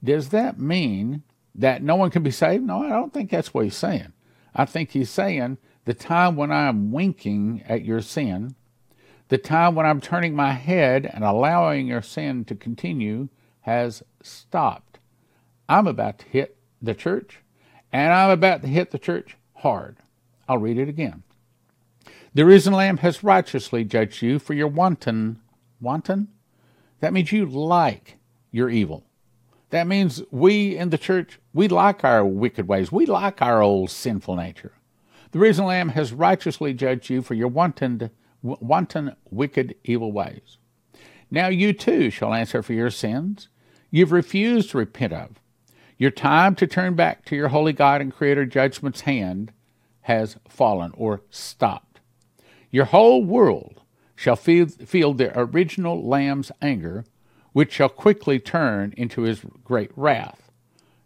does 0.02 0.30
that 0.30 0.58
mean 0.58 1.22
that 1.58 1.82
no 1.82 1.96
one 1.96 2.10
can 2.10 2.22
be 2.22 2.30
saved? 2.30 2.64
No, 2.64 2.82
I 2.82 2.90
don't 2.90 3.12
think 3.12 3.30
that's 3.30 3.52
what 3.52 3.64
he's 3.64 3.76
saying. 3.76 4.12
I 4.54 4.64
think 4.64 4.90
he's 4.90 5.10
saying 5.10 5.58
the 5.84 5.94
time 5.94 6.36
when 6.36 6.50
I'm 6.50 6.92
winking 6.92 7.62
at 7.66 7.84
your 7.84 8.00
sin, 8.00 8.54
the 9.28 9.38
time 9.38 9.74
when 9.74 9.86
I'm 9.86 10.00
turning 10.00 10.34
my 10.34 10.52
head 10.52 11.10
and 11.12 11.24
allowing 11.24 11.86
your 11.86 12.02
sin 12.02 12.44
to 12.46 12.54
continue 12.54 13.28
has 13.60 14.02
stopped. 14.22 14.98
I'm 15.68 15.86
about 15.86 16.18
to 16.20 16.26
hit 16.26 16.56
the 16.80 16.94
church, 16.94 17.40
and 17.92 18.12
I'm 18.12 18.30
about 18.30 18.62
to 18.62 18.68
hit 18.68 18.90
the 18.90 18.98
church 18.98 19.36
hard. 19.54 19.96
I'll 20.48 20.58
read 20.58 20.78
it 20.78 20.88
again. 20.88 21.22
The 22.34 22.44
risen 22.44 22.74
Lamb 22.74 22.98
has 22.98 23.24
righteously 23.24 23.82
judged 23.82 24.22
you 24.22 24.38
for 24.38 24.52
your 24.52 24.68
wanton, 24.68 25.40
wanton? 25.80 26.28
That 27.00 27.12
means 27.12 27.32
you 27.32 27.46
like 27.46 28.18
your 28.50 28.68
evil. 28.68 29.05
That 29.76 29.86
means 29.86 30.22
we 30.30 30.74
in 30.74 30.88
the 30.88 30.96
church, 30.96 31.38
we 31.52 31.68
like 31.68 32.02
our 32.02 32.24
wicked 32.24 32.66
ways. 32.66 32.90
We 32.90 33.04
like 33.04 33.42
our 33.42 33.60
old 33.60 33.90
sinful 33.90 34.34
nature. 34.34 34.72
The 35.32 35.38
risen 35.38 35.66
Lamb 35.66 35.90
has 35.90 36.14
righteously 36.14 36.72
judged 36.72 37.10
you 37.10 37.20
for 37.20 37.34
your 37.34 37.48
wanton, 37.48 38.08
wanton, 38.40 39.14
wicked, 39.30 39.74
evil 39.84 40.12
ways. 40.12 40.56
Now 41.30 41.48
you 41.48 41.74
too 41.74 42.08
shall 42.08 42.32
answer 42.32 42.62
for 42.62 42.72
your 42.72 42.88
sins 42.88 43.48
you've 43.90 44.12
refused 44.12 44.70
to 44.70 44.78
repent 44.78 45.12
of. 45.12 45.42
Your 45.98 46.10
time 46.10 46.54
to 46.54 46.66
turn 46.66 46.94
back 46.94 47.26
to 47.26 47.36
your 47.36 47.48
holy 47.48 47.74
God 47.74 48.00
and 48.00 48.14
Creator 48.14 48.46
judgment's 48.46 49.02
hand 49.02 49.52
has 50.00 50.38
fallen 50.48 50.92
or 50.96 51.20
stopped. 51.28 52.00
Your 52.70 52.86
whole 52.86 53.22
world 53.22 53.82
shall 54.14 54.36
feel, 54.36 54.68
feel 54.68 55.12
the 55.12 55.38
original 55.38 56.02
Lamb's 56.02 56.50
anger, 56.62 57.04
which 57.56 57.72
shall 57.72 57.88
quickly 57.88 58.38
turn 58.38 58.92
into 58.98 59.22
his 59.22 59.40
great 59.64 59.90
wrath. 59.96 60.50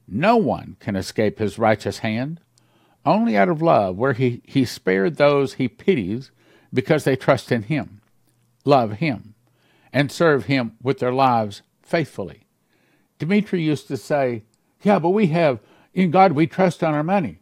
No 0.09 0.37
one 0.37 0.77
can 0.81 0.97
escape 0.97 1.39
his 1.39 1.61
righteous 1.61 1.99
hand. 1.99 2.41
Only 3.07 3.37
out 3.37 3.49
of 3.49 3.63
love, 3.63 3.97
where 3.97 4.15
he, 4.15 4.43
he 4.45 4.65
spared 4.65 5.15
those 5.15 5.55
he 5.55 5.69
pities 5.69 6.33
because 6.75 7.05
they 7.05 7.15
trust 7.15 7.53
in 7.53 7.63
him, 7.63 8.01
love 8.65 8.95
him, 8.95 9.37
and 9.93 10.11
serve 10.11 10.47
him 10.47 10.73
with 10.83 10.99
their 10.99 11.13
lives 11.13 11.63
faithfully. 11.85 12.49
Dimitri 13.21 13.63
used 13.63 13.87
to 13.87 13.97
say, 13.97 14.43
Yeah, 14.83 14.99
but 14.99 15.11
we 15.11 15.29
have, 15.29 15.61
in 15.95 16.11
God, 16.11 16.33
we 16.33 16.49
trust 16.49 16.83
on 16.83 16.95
our 16.95 17.05
money. 17.05 17.39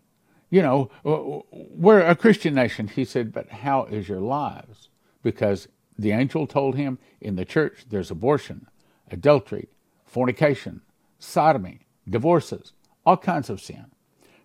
You 0.51 0.61
know, 0.61 0.91
uh, 1.07 1.41
we're 1.51 2.03
a 2.03 2.15
Christian 2.15 2.53
nation. 2.53 2.89
He 2.89 3.07
said, 3.07 3.33
But 3.33 3.49
how 3.49 3.85
is 3.85 4.07
your 4.07 4.21
lives? 4.21 4.91
Because 5.23 5.67
the 5.99 6.13
angel 6.13 6.47
told 6.47 6.75
him 6.75 6.99
in 7.23 7.37
the 7.37 7.47
church 7.47 7.87
there's 7.89 8.11
abortion, 8.11 8.67
adultery, 9.13 9.69
fornication, 10.05 10.83
sodomy, 11.19 11.81
divorces, 12.09 12.73
all 13.05 13.17
kinds 13.17 13.51
of 13.51 13.61
sin. 13.61 13.87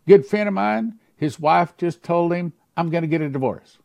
Good 0.07 0.25
friend 0.25 0.47
of 0.47 0.53
mine, 0.53 0.99
his 1.15 1.39
wife 1.39 1.75
just 1.77 2.03
told 2.03 2.33
him, 2.33 2.53
I'm 2.75 2.89
going 2.89 3.03
to 3.03 3.07
get 3.07 3.21
a 3.21 3.29
divorce. 3.29 3.77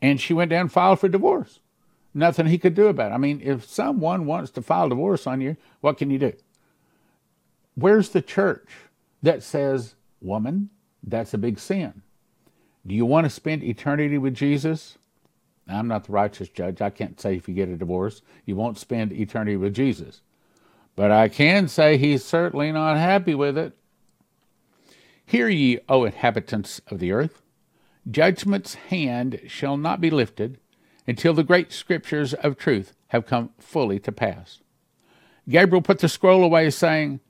And 0.00 0.20
she 0.20 0.34
went 0.34 0.50
down 0.50 0.62
and 0.62 0.72
filed 0.72 1.00
for 1.00 1.08
divorce. 1.08 1.60
Nothing 2.14 2.46
he 2.46 2.58
could 2.58 2.74
do 2.74 2.86
about 2.86 3.10
it. 3.10 3.14
I 3.14 3.18
mean, 3.18 3.40
if 3.42 3.64
someone 3.64 4.26
wants 4.26 4.50
to 4.52 4.62
file 4.62 4.88
divorce 4.88 5.26
on 5.26 5.40
you, 5.40 5.56
what 5.80 5.98
can 5.98 6.10
you 6.10 6.18
do? 6.18 6.32
Where's 7.74 8.10
the 8.10 8.22
church 8.22 8.68
that 9.22 9.42
says, 9.42 9.96
woman, 10.20 10.70
that's 11.02 11.34
a 11.34 11.38
big 11.38 11.58
sin? 11.58 12.02
Do 12.86 12.94
you 12.94 13.04
want 13.04 13.24
to 13.24 13.30
spend 13.30 13.64
eternity 13.64 14.18
with 14.18 14.34
Jesus? 14.34 14.96
I'm 15.68 15.88
not 15.88 16.04
the 16.04 16.12
righteous 16.12 16.48
judge. 16.48 16.80
I 16.80 16.90
can't 16.90 17.20
say 17.20 17.36
if 17.36 17.48
you 17.48 17.54
get 17.54 17.68
a 17.68 17.76
divorce, 17.76 18.22
you 18.44 18.56
won't 18.56 18.78
spend 18.78 19.12
eternity 19.12 19.56
with 19.56 19.74
Jesus. 19.74 20.20
But 20.96 21.10
I 21.10 21.28
can 21.28 21.68
say 21.68 21.96
he's 21.96 22.24
certainly 22.24 22.70
not 22.70 22.96
happy 22.96 23.34
with 23.34 23.56
it. 23.56 23.76
Hear 25.26 25.48
ye, 25.48 25.80
O 25.88 26.04
inhabitants 26.04 26.80
of 26.88 26.98
the 26.98 27.12
earth. 27.12 27.42
Judgment's 28.10 28.74
hand 28.74 29.40
shall 29.46 29.76
not 29.76 30.00
be 30.00 30.10
lifted 30.10 30.58
until 31.06 31.32
the 31.32 31.42
great 31.42 31.72
scriptures 31.72 32.34
of 32.34 32.58
truth 32.58 32.94
have 33.08 33.26
come 33.26 33.50
fully 33.58 33.98
to 34.00 34.12
pass. 34.12 34.60
Gabriel 35.48 35.82
put 35.82 35.98
the 35.98 36.08
scroll 36.08 36.44
away, 36.44 36.70
saying, 36.70 37.20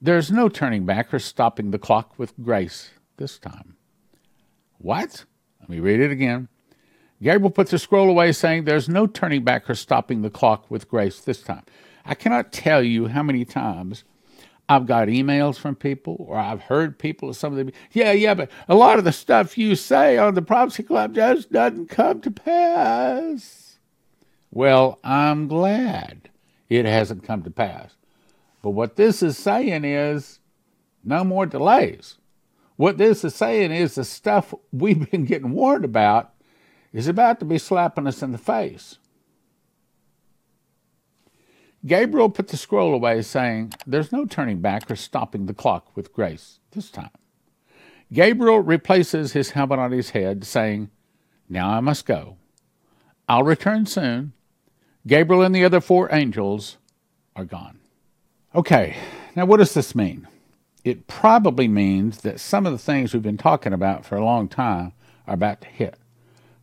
there's 0.00 0.30
no 0.30 0.48
turning 0.48 0.84
back 0.86 1.12
or 1.12 1.18
stopping 1.18 1.70
the 1.70 1.78
clock 1.78 2.18
with 2.18 2.32
grace 2.40 2.90
this 3.16 3.38
time. 3.38 3.76
What? 4.78 5.24
Let 5.60 5.68
me 5.68 5.80
read 5.80 6.00
it 6.00 6.12
again. 6.12 6.48
Gabriel 7.22 7.50
puts 7.50 7.72
the 7.72 7.78
scroll 7.78 8.08
away, 8.08 8.32
saying, 8.32 8.64
There's 8.64 8.88
no 8.88 9.06
turning 9.06 9.44
back 9.44 9.68
or 9.68 9.74
stopping 9.74 10.22
the 10.22 10.30
clock 10.30 10.70
with 10.70 10.88
grace 10.88 11.20
this 11.20 11.42
time. 11.42 11.64
I 12.04 12.14
cannot 12.14 12.52
tell 12.52 12.82
you 12.82 13.08
how 13.08 13.22
many 13.22 13.44
times 13.44 14.04
I've 14.68 14.86
got 14.86 15.08
emails 15.08 15.58
from 15.58 15.74
people, 15.74 16.16
or 16.28 16.36
I've 16.36 16.62
heard 16.62 16.98
people, 16.98 17.32
some 17.34 17.52
of 17.52 17.58
them, 17.58 17.72
yeah, 17.92 18.12
yeah, 18.12 18.34
but 18.34 18.50
a 18.68 18.74
lot 18.74 18.98
of 18.98 19.04
the 19.04 19.12
stuff 19.12 19.58
you 19.58 19.74
say 19.74 20.18
on 20.18 20.34
the 20.34 20.42
Prophecy 20.42 20.82
Club 20.82 21.14
just 21.14 21.50
doesn't 21.50 21.88
come 21.88 22.20
to 22.20 22.30
pass. 22.30 23.78
Well, 24.50 24.98
I'm 25.02 25.48
glad 25.48 26.30
it 26.68 26.84
hasn't 26.84 27.24
come 27.24 27.42
to 27.42 27.50
pass. 27.50 27.94
But 28.62 28.70
what 28.70 28.96
this 28.96 29.22
is 29.22 29.38
saying 29.38 29.84
is 29.84 30.40
no 31.04 31.24
more 31.24 31.46
delays. 31.46 32.16
What 32.76 32.98
this 32.98 33.24
is 33.24 33.34
saying 33.34 33.72
is 33.72 33.94
the 33.94 34.04
stuff 34.04 34.54
we've 34.72 35.10
been 35.10 35.24
getting 35.24 35.52
warned 35.52 35.84
about 35.84 36.32
is 36.98 37.06
about 37.06 37.38
to 37.38 37.44
be 37.44 37.58
slapping 37.58 38.08
us 38.08 38.24
in 38.24 38.32
the 38.32 38.38
face. 38.38 38.98
Gabriel 41.86 42.28
put 42.28 42.48
the 42.48 42.56
scroll 42.56 42.92
away, 42.92 43.22
saying, 43.22 43.72
There's 43.86 44.10
no 44.10 44.26
turning 44.26 44.58
back 44.58 44.90
or 44.90 44.96
stopping 44.96 45.46
the 45.46 45.54
clock 45.54 45.96
with 45.96 46.12
grace 46.12 46.58
this 46.72 46.90
time. 46.90 47.12
Gabriel 48.12 48.58
replaces 48.58 49.30
his 49.30 49.50
helmet 49.50 49.78
on 49.78 49.92
his 49.92 50.10
head, 50.10 50.42
saying, 50.42 50.90
Now 51.48 51.70
I 51.70 51.78
must 51.78 52.04
go. 52.04 52.36
I'll 53.28 53.44
return 53.44 53.86
soon. 53.86 54.32
Gabriel 55.06 55.42
and 55.42 55.54
the 55.54 55.64
other 55.64 55.80
four 55.80 56.12
angels 56.12 56.78
are 57.36 57.44
gone. 57.44 57.78
Okay, 58.56 58.96
now 59.36 59.46
what 59.46 59.58
does 59.58 59.72
this 59.72 59.94
mean? 59.94 60.26
It 60.82 61.06
probably 61.06 61.68
means 61.68 62.22
that 62.22 62.40
some 62.40 62.66
of 62.66 62.72
the 62.72 62.78
things 62.78 63.14
we've 63.14 63.22
been 63.22 63.38
talking 63.38 63.72
about 63.72 64.04
for 64.04 64.16
a 64.16 64.24
long 64.24 64.48
time 64.48 64.94
are 65.28 65.34
about 65.34 65.60
to 65.60 65.68
hit. 65.68 65.96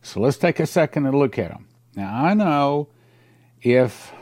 So 0.06 0.20
let's 0.20 0.36
take 0.36 0.60
a 0.60 0.66
second 0.66 1.04
and 1.04 1.18
look 1.18 1.36
at 1.36 1.48
them. 1.48 1.66
Now, 1.96 2.26
I 2.26 2.32
know 2.32 2.86
if 3.60 4.12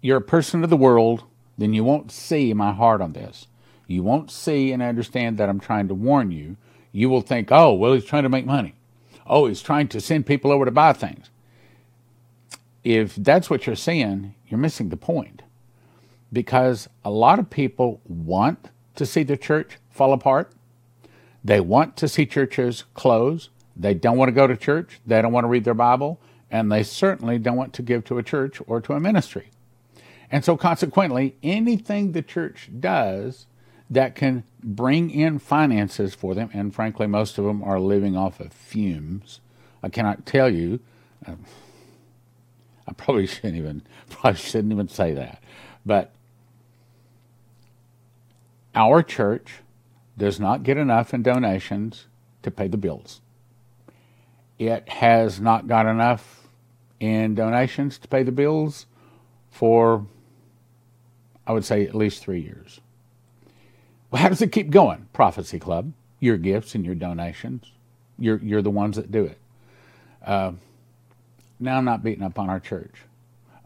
you're 0.00 0.16
a 0.16 0.20
person 0.20 0.64
of 0.64 0.70
the 0.70 0.76
world, 0.76 1.22
then 1.56 1.72
you 1.72 1.84
won't 1.84 2.10
see 2.10 2.52
my 2.52 2.72
heart 2.72 3.00
on 3.00 3.12
this. 3.12 3.46
You 3.86 4.02
won't 4.02 4.32
see 4.32 4.72
and 4.72 4.82
understand 4.82 5.38
that 5.38 5.48
I'm 5.48 5.60
trying 5.60 5.86
to 5.86 5.94
warn 5.94 6.32
you. 6.32 6.56
You 6.90 7.08
will 7.08 7.20
think, 7.20 7.52
oh, 7.52 7.72
well, 7.74 7.92
he's 7.92 8.04
trying 8.04 8.24
to 8.24 8.28
make 8.28 8.44
money. 8.44 8.74
Oh, 9.24 9.46
he's 9.46 9.62
trying 9.62 9.86
to 9.88 10.00
send 10.00 10.26
people 10.26 10.50
over 10.50 10.64
to 10.64 10.72
buy 10.72 10.94
things. 10.94 11.30
If 12.82 13.14
that's 13.14 13.48
what 13.48 13.68
you're 13.68 13.76
seeing, 13.76 14.34
you're 14.48 14.58
missing 14.58 14.88
the 14.88 14.96
point. 14.96 15.42
Because 16.32 16.88
a 17.04 17.10
lot 17.10 17.38
of 17.38 17.50
people 17.50 18.00
want 18.04 18.70
to 18.96 19.06
see 19.06 19.22
the 19.22 19.36
church 19.36 19.78
fall 19.90 20.12
apart. 20.12 20.50
They 21.44 21.60
want 21.60 21.96
to 21.98 22.08
see 22.08 22.26
churches 22.26 22.82
close. 22.94 23.50
They 23.80 23.94
don't 23.94 24.16
want 24.16 24.28
to 24.28 24.32
go 24.32 24.46
to 24.46 24.56
church. 24.56 25.00
They 25.06 25.20
don't 25.20 25.32
want 25.32 25.44
to 25.44 25.48
read 25.48 25.64
their 25.64 25.74
Bible 25.74 26.20
and 26.50 26.70
they 26.70 26.82
certainly 26.82 27.38
don't 27.38 27.56
want 27.56 27.72
to 27.74 27.82
give 27.82 28.04
to 28.04 28.18
a 28.18 28.22
church 28.22 28.60
or 28.66 28.80
to 28.80 28.92
a 28.94 29.00
ministry. 29.00 29.50
And 30.30 30.44
so, 30.44 30.56
consequently, 30.56 31.36
anything 31.42 32.12
the 32.12 32.22
church 32.22 32.70
does 32.78 33.46
that 33.88 34.14
can 34.14 34.44
bring 34.62 35.10
in 35.10 35.38
finances 35.38 36.14
for 36.14 36.34
them, 36.34 36.50
and 36.52 36.74
frankly, 36.74 37.06
most 37.06 37.38
of 37.38 37.44
them 37.44 37.62
are 37.62 37.80
living 37.80 38.16
off 38.16 38.40
of 38.40 38.52
fumes. 38.52 39.40
I 39.82 39.88
cannot 39.88 40.26
tell 40.26 40.48
you. 40.48 40.80
Uh, 41.26 41.34
I 42.86 42.92
probably 42.92 43.26
shouldn't 43.26 43.56
even 43.56 43.82
probably 44.08 44.40
shouldn't 44.40 44.72
even 44.72 44.88
say 44.88 45.14
that, 45.14 45.42
but 45.84 46.12
our 48.74 49.02
church 49.02 49.60
does 50.16 50.38
not 50.38 50.62
get 50.62 50.76
enough 50.76 51.12
in 51.12 51.22
donations 51.22 52.06
to 52.42 52.50
pay 52.50 52.68
the 52.68 52.76
bills. 52.76 53.20
It 54.60 54.90
has 54.90 55.40
not 55.40 55.68
got 55.68 55.86
enough 55.86 56.46
in 57.00 57.34
donations 57.34 57.96
to 57.96 58.06
pay 58.06 58.22
the 58.22 58.30
bills 58.30 58.84
for, 59.50 60.06
I 61.46 61.52
would 61.52 61.64
say, 61.64 61.86
at 61.86 61.94
least 61.94 62.22
three 62.22 62.42
years. 62.42 62.78
Well, 64.10 64.20
how 64.20 64.28
does 64.28 64.42
it 64.42 64.52
keep 64.52 64.68
going? 64.68 65.08
Prophecy 65.14 65.58
Club, 65.58 65.94
your 66.18 66.36
gifts 66.36 66.74
and 66.74 66.84
your 66.84 66.94
donations. 66.94 67.72
You're, 68.18 68.36
you're 68.36 68.60
the 68.60 68.70
ones 68.70 68.96
that 68.96 69.10
do 69.10 69.24
it. 69.24 69.38
Uh, 70.22 70.52
now, 71.58 71.78
I'm 71.78 71.86
not 71.86 72.04
beating 72.04 72.22
up 72.22 72.38
on 72.38 72.50
our 72.50 72.60
church. 72.60 72.96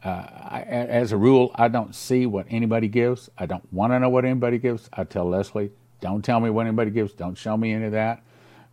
Uh, 0.05 0.09
I, 0.09 0.65
as 0.69 1.11
a 1.11 1.17
rule, 1.17 1.51
I 1.57 1.67
don't 1.67 1.93
see 1.93 2.25
what 2.25 2.47
anybody 2.49 2.87
gives. 2.87 3.29
I 3.37 3.47
don't 3.47 3.67
want 3.73 3.93
to 3.93 3.99
know 3.99 4.11
what 4.11 4.25
anybody 4.25 4.59
gives. 4.59 4.89
I 4.93 5.03
tell 5.03 5.29
Leslie, 5.29 5.73
don't 6.01 6.25
tell 6.25 6.39
me 6.39 6.51
what 6.51 6.69
anybody 6.69 6.93
gives. 6.93 7.15
Don't 7.15 7.37
show 7.37 7.57
me 7.57 7.73
any 7.73 7.87
of 7.87 7.93
that. 7.93 8.23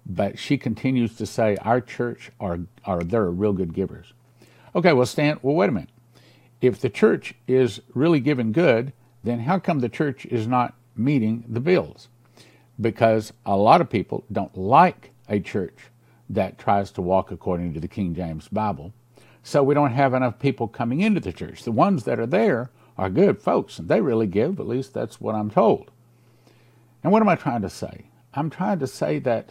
But 0.05 0.39
she 0.39 0.57
continues 0.57 1.15
to 1.17 1.25
say 1.25 1.57
our 1.61 1.81
church 1.81 2.31
are 2.39 2.59
are 2.85 3.03
they're 3.03 3.29
real 3.29 3.53
good 3.53 3.73
givers. 3.73 4.13
Okay, 4.75 4.93
well, 4.93 5.05
Stan, 5.05 5.39
well, 5.41 5.55
wait 5.55 5.69
a 5.69 5.71
minute. 5.71 5.89
If 6.61 6.79
the 6.79 6.89
church 6.89 7.33
is 7.47 7.81
really 7.93 8.19
giving 8.19 8.51
good, 8.51 8.93
then 9.23 9.39
how 9.41 9.59
come 9.59 9.79
the 9.79 9.89
church 9.89 10.25
is 10.25 10.47
not 10.47 10.75
meeting 10.95 11.43
the 11.47 11.59
bills? 11.59 12.07
Because 12.79 13.33
a 13.45 13.55
lot 13.57 13.81
of 13.81 13.89
people 13.89 14.23
don't 14.31 14.57
like 14.57 15.11
a 15.27 15.39
church 15.39 15.77
that 16.29 16.57
tries 16.57 16.91
to 16.91 17.01
walk 17.01 17.31
according 17.31 17.73
to 17.73 17.79
the 17.79 17.87
King 17.87 18.15
James 18.15 18.47
Bible. 18.47 18.93
So 19.43 19.63
we 19.63 19.73
don't 19.73 19.91
have 19.91 20.13
enough 20.13 20.39
people 20.39 20.67
coming 20.67 21.01
into 21.01 21.19
the 21.19 21.33
church. 21.33 21.63
The 21.63 21.71
ones 21.71 22.03
that 22.05 22.19
are 22.19 22.27
there 22.27 22.69
are 22.97 23.09
good 23.09 23.41
folks, 23.41 23.79
and 23.79 23.89
they 23.89 24.01
really 24.01 24.27
give, 24.27 24.59
at 24.59 24.67
least 24.67 24.93
that's 24.93 25.19
what 25.19 25.35
I'm 25.35 25.49
told. 25.49 25.91
And 27.03 27.11
what 27.11 27.21
am 27.21 27.29
I 27.29 27.35
trying 27.35 27.63
to 27.63 27.69
say? 27.69 28.05
I'm 28.33 28.49
trying 28.49 28.79
to 28.79 28.87
say 28.87 29.19
that 29.19 29.49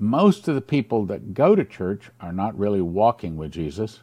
most 0.00 0.48
of 0.48 0.54
the 0.54 0.62
people 0.62 1.04
that 1.06 1.34
go 1.34 1.54
to 1.54 1.64
church 1.64 2.10
are 2.20 2.32
not 2.32 2.58
really 2.58 2.80
walking 2.80 3.36
with 3.36 3.52
Jesus. 3.52 4.00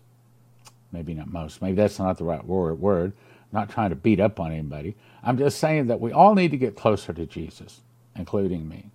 Maybe 0.92 1.14
not 1.16 1.32
most. 1.32 1.62
Maybe 1.62 1.76
that's 1.76 2.00
not 2.00 2.18
the 2.18 2.24
right 2.24 2.46
word. 2.46 3.14
I'm 3.52 3.60
not 3.60 3.70
trying 3.70 3.90
to 3.90 3.96
beat 3.96 4.20
up 4.20 4.40
on 4.40 4.52
anybody. 4.52 4.96
I'm 5.24 5.38
just 5.38 5.58
saying 5.58 5.88
that 5.88 6.00
we 6.00 6.12
all 6.12 6.36
need 6.36 6.52
to 6.52 6.58
get 6.58 6.76
closer 6.76 7.14
to 7.14 7.26
Jesus, 7.26 7.82
including 8.16 8.70
me. 8.70 8.92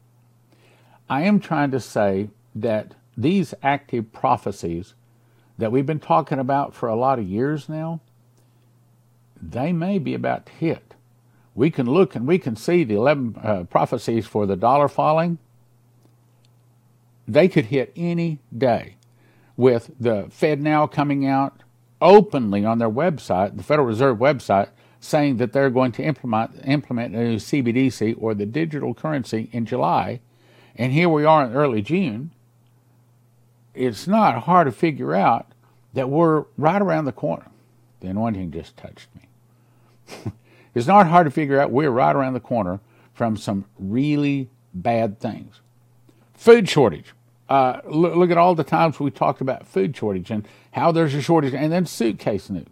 I 1.11 1.23
am 1.23 1.41
trying 1.41 1.73
to 1.73 1.81
say 1.81 2.31
that 2.55 2.95
these 3.17 3.53
active 3.63 4.13
prophecies 4.13 4.95
that 5.59 5.73
we've 5.73 5.87
been 5.87 6.01
talking 6.01 6.39
about 6.39 6.73
for 6.75 6.89
a 6.89 6.97
lot 6.97 7.19
of 7.19 7.27
years 7.27 7.69
now, 7.69 8.01
they 9.41 9.73
may 9.73 9.99
be 9.99 10.15
about 10.15 10.47
to 10.47 10.53
hit. 10.53 10.95
We 11.55 11.71
can 11.71 11.87
look 11.87 12.15
and 12.15 12.27
we 12.27 12.39
can 12.39 12.57
see 12.57 12.85
the 12.85 12.95
11 12.95 13.37
uh, 13.43 13.65
prophecies 13.65 14.27
for 14.27 14.47
the 14.47 14.57
dollar 14.57 14.89
falling 14.89 15.39
they 17.27 17.49
could 17.49 17.67
hit 17.67 17.93
any 17.97 18.39
day 18.57 18.97
with 19.57 19.91
the 19.99 20.27
Fed 20.31 20.61
now 20.61 20.87
coming 20.87 21.27
out 21.27 21.63
openly 22.01 22.65
on 22.65 22.79
their 22.79 22.91
website, 22.91 23.57
the 23.57 23.63
Federal 23.63 23.87
Reserve 23.87 24.19
website, 24.19 24.69
saying 24.99 25.37
that 25.37 25.53
they're 25.53 25.71
going 25.71 25.93
to 25.93 26.03
implement 26.03 26.61
implement 26.65 27.15
a 27.15 27.19
new 27.19 27.37
CBDC 27.37 28.15
or 28.19 28.35
the 28.35 28.47
digital 28.47 28.95
currency 28.95 29.49
in 29.53 29.67
July, 29.67 30.21
and 30.77 30.93
here 30.93 31.09
we 31.09 31.25
are 31.25 31.45
in 31.45 31.53
early 31.53 31.83
June. 31.83 32.31
It's 33.75 34.07
not 34.07 34.45
hard 34.45 34.67
to 34.67 34.73
figure 34.73 35.15
out 35.15 35.47
that 35.95 36.09
we're 36.09 36.45
right 36.57 36.81
around 36.81 37.05
the 37.05 37.13
corner. 37.13 37.47
The 38.01 38.09
anointing 38.09 38.51
just 38.53 38.77
touched 38.77 39.09
me. 39.15 40.33
it's 40.75 40.87
not 40.87 41.07
hard 41.07 41.27
to 41.27 41.31
figure 41.31 41.61
out 41.61 41.71
we're 41.71 41.91
right 41.91 42.15
around 42.15 42.35
the 42.35 42.41
corner 42.41 42.81
from 43.15 43.37
some 43.37 43.65
really 43.79 44.49
bad 44.75 45.21
things. 45.21 45.61
Food 46.43 46.69
shortage. 46.69 47.15
Uh, 47.49 47.81
look, 47.85 48.17
look, 48.17 48.31
at 48.33 48.37
all 48.37 48.57
the 48.57 48.65
times 48.65 48.99
we 48.99 49.13
talked 49.13 49.41
about 49.41 49.65
food 49.65 49.97
shortage 49.97 50.29
and 50.29 50.45
how 50.73 50.91
there's 50.91 51.15
a 51.15 51.23
shortage, 51.23 51.55
and 51.55 51.73
then 51.73 51.87
suitcase 51.87 52.51
news. 52.51 52.67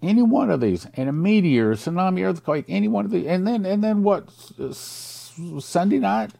Any 0.00 0.22
one 0.22 0.50
of 0.50 0.62
these, 0.62 0.86
and 0.94 1.06
a 1.06 1.12
meteor, 1.12 1.72
a 1.72 1.74
tsunami, 1.74 2.26
earthquake, 2.26 2.64
any 2.66 2.88
one 2.88 3.04
of 3.04 3.10
these, 3.10 3.26
and 3.26 3.46
then 3.46 3.66
and 3.66 3.84
then 3.84 4.02
what? 4.02 4.30
Sunday 4.72 5.98
night, 5.98 6.30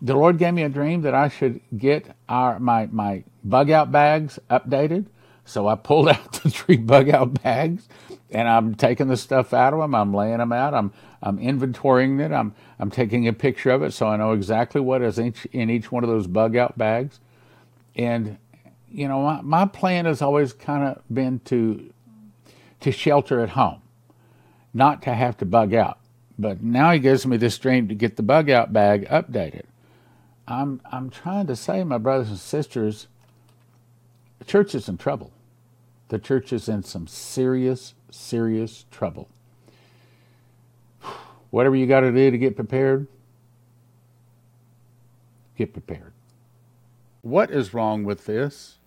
the 0.00 0.14
Lord 0.14 0.38
gave 0.38 0.54
me 0.54 0.62
a 0.62 0.68
dream 0.68 1.02
that 1.02 1.16
I 1.16 1.28
should 1.28 1.60
get 1.76 2.14
our 2.28 2.60
my 2.60 2.86
my 2.86 3.24
bug 3.42 3.72
out 3.72 3.90
bags 3.90 4.38
updated. 4.48 5.06
So 5.50 5.66
I 5.66 5.74
pulled 5.74 6.08
out 6.10 6.32
the 6.34 6.50
three 6.50 6.76
bug 6.76 7.10
out 7.10 7.42
bags, 7.42 7.88
and 8.30 8.48
I'm 8.48 8.74
taking 8.74 9.08
the 9.08 9.16
stuff 9.16 9.52
out 9.52 9.72
of 9.72 9.80
them. 9.80 9.94
I'm 9.94 10.14
laying 10.14 10.38
them 10.38 10.52
out. 10.52 10.74
I'm 10.74 10.92
I'm 11.22 11.38
inventorying 11.38 12.24
it. 12.24 12.32
I'm 12.32 12.54
I'm 12.78 12.90
taking 12.90 13.26
a 13.26 13.32
picture 13.32 13.70
of 13.70 13.82
it 13.82 13.92
so 13.92 14.06
I 14.06 14.16
know 14.16 14.32
exactly 14.32 14.80
what 14.80 15.02
is 15.02 15.18
each, 15.18 15.46
in 15.46 15.68
each 15.68 15.90
one 15.90 16.04
of 16.04 16.08
those 16.10 16.26
bug 16.26 16.56
out 16.56 16.78
bags. 16.78 17.20
And 17.96 18.38
you 18.90 19.08
know, 19.08 19.22
my, 19.22 19.40
my 19.42 19.66
plan 19.66 20.04
has 20.06 20.22
always 20.22 20.52
kind 20.52 20.84
of 20.84 21.02
been 21.12 21.40
to 21.46 21.92
to 22.80 22.92
shelter 22.92 23.40
at 23.40 23.50
home, 23.50 23.82
not 24.72 25.02
to 25.02 25.14
have 25.14 25.36
to 25.38 25.44
bug 25.44 25.74
out. 25.74 25.98
But 26.38 26.62
now 26.62 26.92
he 26.92 26.98
gives 27.00 27.26
me 27.26 27.36
this 27.36 27.58
dream 27.58 27.88
to 27.88 27.94
get 27.94 28.16
the 28.16 28.22
bug 28.22 28.48
out 28.48 28.72
bag 28.72 29.06
updated. 29.08 29.64
I'm 30.48 30.80
I'm 30.90 31.10
trying 31.10 31.48
to 31.48 31.56
say, 31.56 31.84
my 31.84 31.98
brothers 31.98 32.28
and 32.28 32.38
sisters, 32.38 33.08
church 34.46 34.74
is 34.74 34.88
in 34.88 34.96
trouble. 34.96 35.32
The 36.10 36.18
church 36.18 36.52
is 36.52 36.68
in 36.68 36.82
some 36.82 37.06
serious, 37.06 37.94
serious 38.10 38.84
trouble 38.90 39.28
whatever 41.50 41.76
you 41.76 41.86
got 41.86 42.00
to 42.00 42.10
do 42.10 42.32
to 42.32 42.36
get 42.36 42.56
prepared, 42.56 43.06
get 45.56 45.72
prepared. 45.72 46.12
What 47.22 47.52
is 47.52 47.72
wrong 47.72 48.02
with 48.02 48.26
this? 48.26 48.78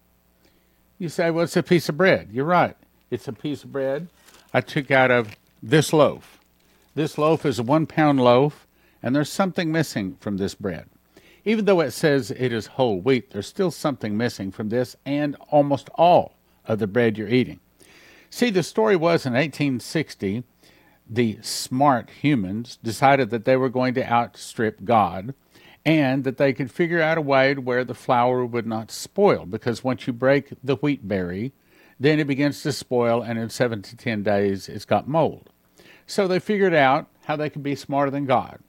You 1.00 1.08
say, 1.08 1.32
well, 1.32 1.46
it's 1.46 1.56
a 1.56 1.64
piece 1.64 1.88
of 1.88 1.96
bread. 1.96 2.28
You're 2.32 2.44
right. 2.44 2.76
It's 3.10 3.28
a 3.30 3.34
piece 3.34 3.64
of 3.64 3.72
bread 3.72 4.10
I 4.54 4.60
took 4.60 4.92
out 4.92 5.10
of 5.10 5.38
this 5.62 5.94
loaf. 5.94 6.40
This 6.94 7.18
loaf 7.18 7.46
is 7.46 7.58
a 7.58 7.64
one 7.64 7.86
pound 7.86 8.20
loaf, 8.20 8.68
and 9.02 9.16
there's 9.16 9.32
something 9.32 9.72
missing 9.72 10.18
from 10.20 10.36
this 10.36 10.56
bread. 10.56 10.88
Even 11.46 11.64
though 11.64 11.80
it 11.80 11.92
says 11.92 12.32
it 12.32 12.52
is 12.52 12.68
whole 12.68 13.00
wheat, 13.00 13.32
there's 13.32 13.48
still 13.48 13.72
something 13.72 14.18
missing 14.18 14.52
from 14.52 14.68
this 14.68 14.98
and 15.06 15.38
almost 15.50 15.90
all 15.96 16.36
of 16.68 16.80
the 16.80 16.88
bread 16.88 17.18
you're 17.18 17.30
eating. 17.30 17.60
See, 18.30 18.50
the 18.50 18.64
story 18.64 18.96
was 18.96 19.26
in 19.26 19.34
1860 19.34 20.44
the 21.10 21.38
smart 21.42 22.10
humans 22.22 22.78
decided 22.82 23.30
that 23.30 23.46
they 23.46 23.58
were 23.58 23.70
going 23.70 23.94
to 23.94 24.12
outstrip 24.12 24.84
God 24.84 25.34
and 25.86 26.24
that 26.24 26.38
they 26.38 26.54
could 26.54 26.72
figure 26.72 27.02
out 27.02 27.18
a 27.18 27.22
way 27.22 27.54
to 27.54 27.62
where 27.62 27.84
the 27.84 27.94
flour 27.94 28.46
would 28.46 28.66
not 28.66 28.90
spoil 28.90 29.46
because 29.46 29.84
once 29.84 30.08
you 30.08 30.14
break 30.14 30.54
the 30.64 30.78
wheat 30.78 31.08
berry, 31.08 31.52
then 32.00 32.20
it 32.20 32.28
begins 32.28 32.64
to 32.64 32.72
spoil 32.72 33.22
and 33.22 33.38
in 33.38 33.50
seven 33.50 33.82
to 33.82 33.98
ten 33.98 34.24
days 34.24 34.70
it's 34.70 34.86
got 34.86 35.08
mold. 35.08 35.50
So 36.08 36.28
they 36.28 36.40
figured 36.40 36.74
out 36.74 37.10
how 37.26 37.36
they 37.36 37.50
could 37.50 37.64
be 37.64 37.76
smarter 37.76 38.12
than 38.12 38.26
God. 38.26 38.60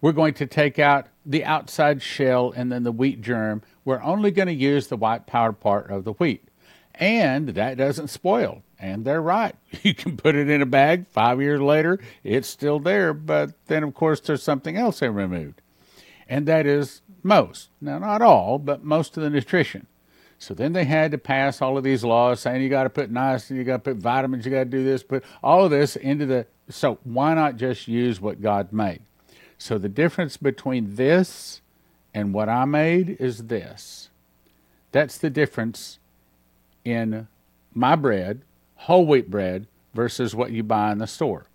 We're 0.00 0.12
going 0.12 0.34
to 0.34 0.46
take 0.46 0.78
out 0.78 1.08
the 1.26 1.44
outside 1.44 2.02
shell 2.02 2.52
and 2.56 2.72
then 2.72 2.84
the 2.84 2.92
wheat 2.92 3.20
germ. 3.20 3.62
We're 3.84 4.02
only 4.02 4.30
going 4.30 4.48
to 4.48 4.54
use 4.54 4.86
the 4.86 4.96
white 4.96 5.26
powder 5.26 5.52
part 5.52 5.90
of 5.90 6.04
the 6.04 6.12
wheat. 6.14 6.48
And 7.00 7.48
that 7.50 7.78
doesn't 7.78 8.08
spoil. 8.08 8.62
And 8.78 9.04
they're 9.04 9.22
right. 9.22 9.56
You 9.82 9.94
can 9.94 10.16
put 10.18 10.34
it 10.34 10.50
in 10.50 10.60
a 10.60 10.66
bag. 10.66 11.06
Five 11.08 11.40
years 11.40 11.60
later, 11.60 11.98
it's 12.22 12.46
still 12.46 12.78
there. 12.78 13.14
But 13.14 13.52
then, 13.66 13.82
of 13.82 13.94
course, 13.94 14.20
there's 14.20 14.42
something 14.42 14.76
else 14.76 15.00
they 15.00 15.08
removed. 15.08 15.62
And 16.28 16.46
that 16.46 16.66
is 16.66 17.00
most. 17.22 17.70
Now, 17.80 17.98
not 17.98 18.20
all, 18.20 18.58
but 18.58 18.84
most 18.84 19.16
of 19.16 19.22
the 19.22 19.30
nutrition. 19.30 19.86
So 20.38 20.54
then 20.54 20.72
they 20.72 20.84
had 20.84 21.10
to 21.10 21.18
pass 21.18 21.60
all 21.60 21.76
of 21.76 21.84
these 21.84 22.04
laws 22.04 22.40
saying 22.40 22.62
you 22.62 22.68
got 22.68 22.84
to 22.84 22.90
put 22.90 23.12
niacin, 23.12 23.56
you 23.56 23.64
got 23.64 23.84
to 23.84 23.90
put 23.90 23.96
vitamins, 23.96 24.44
you 24.44 24.50
got 24.50 24.60
to 24.60 24.64
do 24.66 24.84
this, 24.84 25.02
put 25.02 25.24
all 25.42 25.64
of 25.64 25.70
this 25.70 25.96
into 25.96 26.26
the. 26.26 26.46
So 26.68 26.98
why 27.04 27.34
not 27.34 27.56
just 27.56 27.88
use 27.88 28.20
what 28.20 28.40
God 28.40 28.72
made? 28.72 29.02
So 29.58 29.76
the 29.76 29.88
difference 29.88 30.36
between 30.36 30.96
this 30.96 31.60
and 32.14 32.32
what 32.32 32.48
I 32.48 32.64
made 32.64 33.16
is 33.20 33.44
this. 33.44 34.08
That's 34.92 35.18
the 35.18 35.30
difference 35.30 35.99
in 36.84 37.28
my 37.74 37.96
bread, 37.96 38.42
whole 38.74 39.06
wheat 39.06 39.30
bread, 39.30 39.66
versus 39.94 40.34
what 40.34 40.52
you 40.52 40.62
buy 40.62 40.92
in 40.92 40.98
the 40.98 41.06
store. 41.06 41.46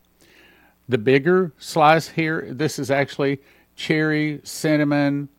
The 0.88 0.98
bigger 0.98 1.52
slice 1.58 2.10
here, 2.10 2.48
this 2.52 2.78
is 2.78 2.92
actually 2.92 3.40
cherry, 3.76 4.40
cinnamon, 4.44 5.30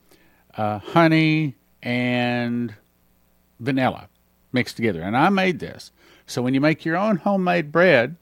uh, 0.56 0.78
honey, 0.78 1.54
and 1.82 2.74
vanilla 3.60 4.08
mixed 4.52 4.76
together. 4.76 5.02
And 5.02 5.16
I 5.16 5.28
made 5.28 5.60
this. 5.60 5.92
So 6.26 6.42
when 6.42 6.54
you 6.54 6.60
make 6.60 6.84
your 6.84 6.96
own 6.96 7.18
homemade 7.18 7.70
bread, 7.70 8.16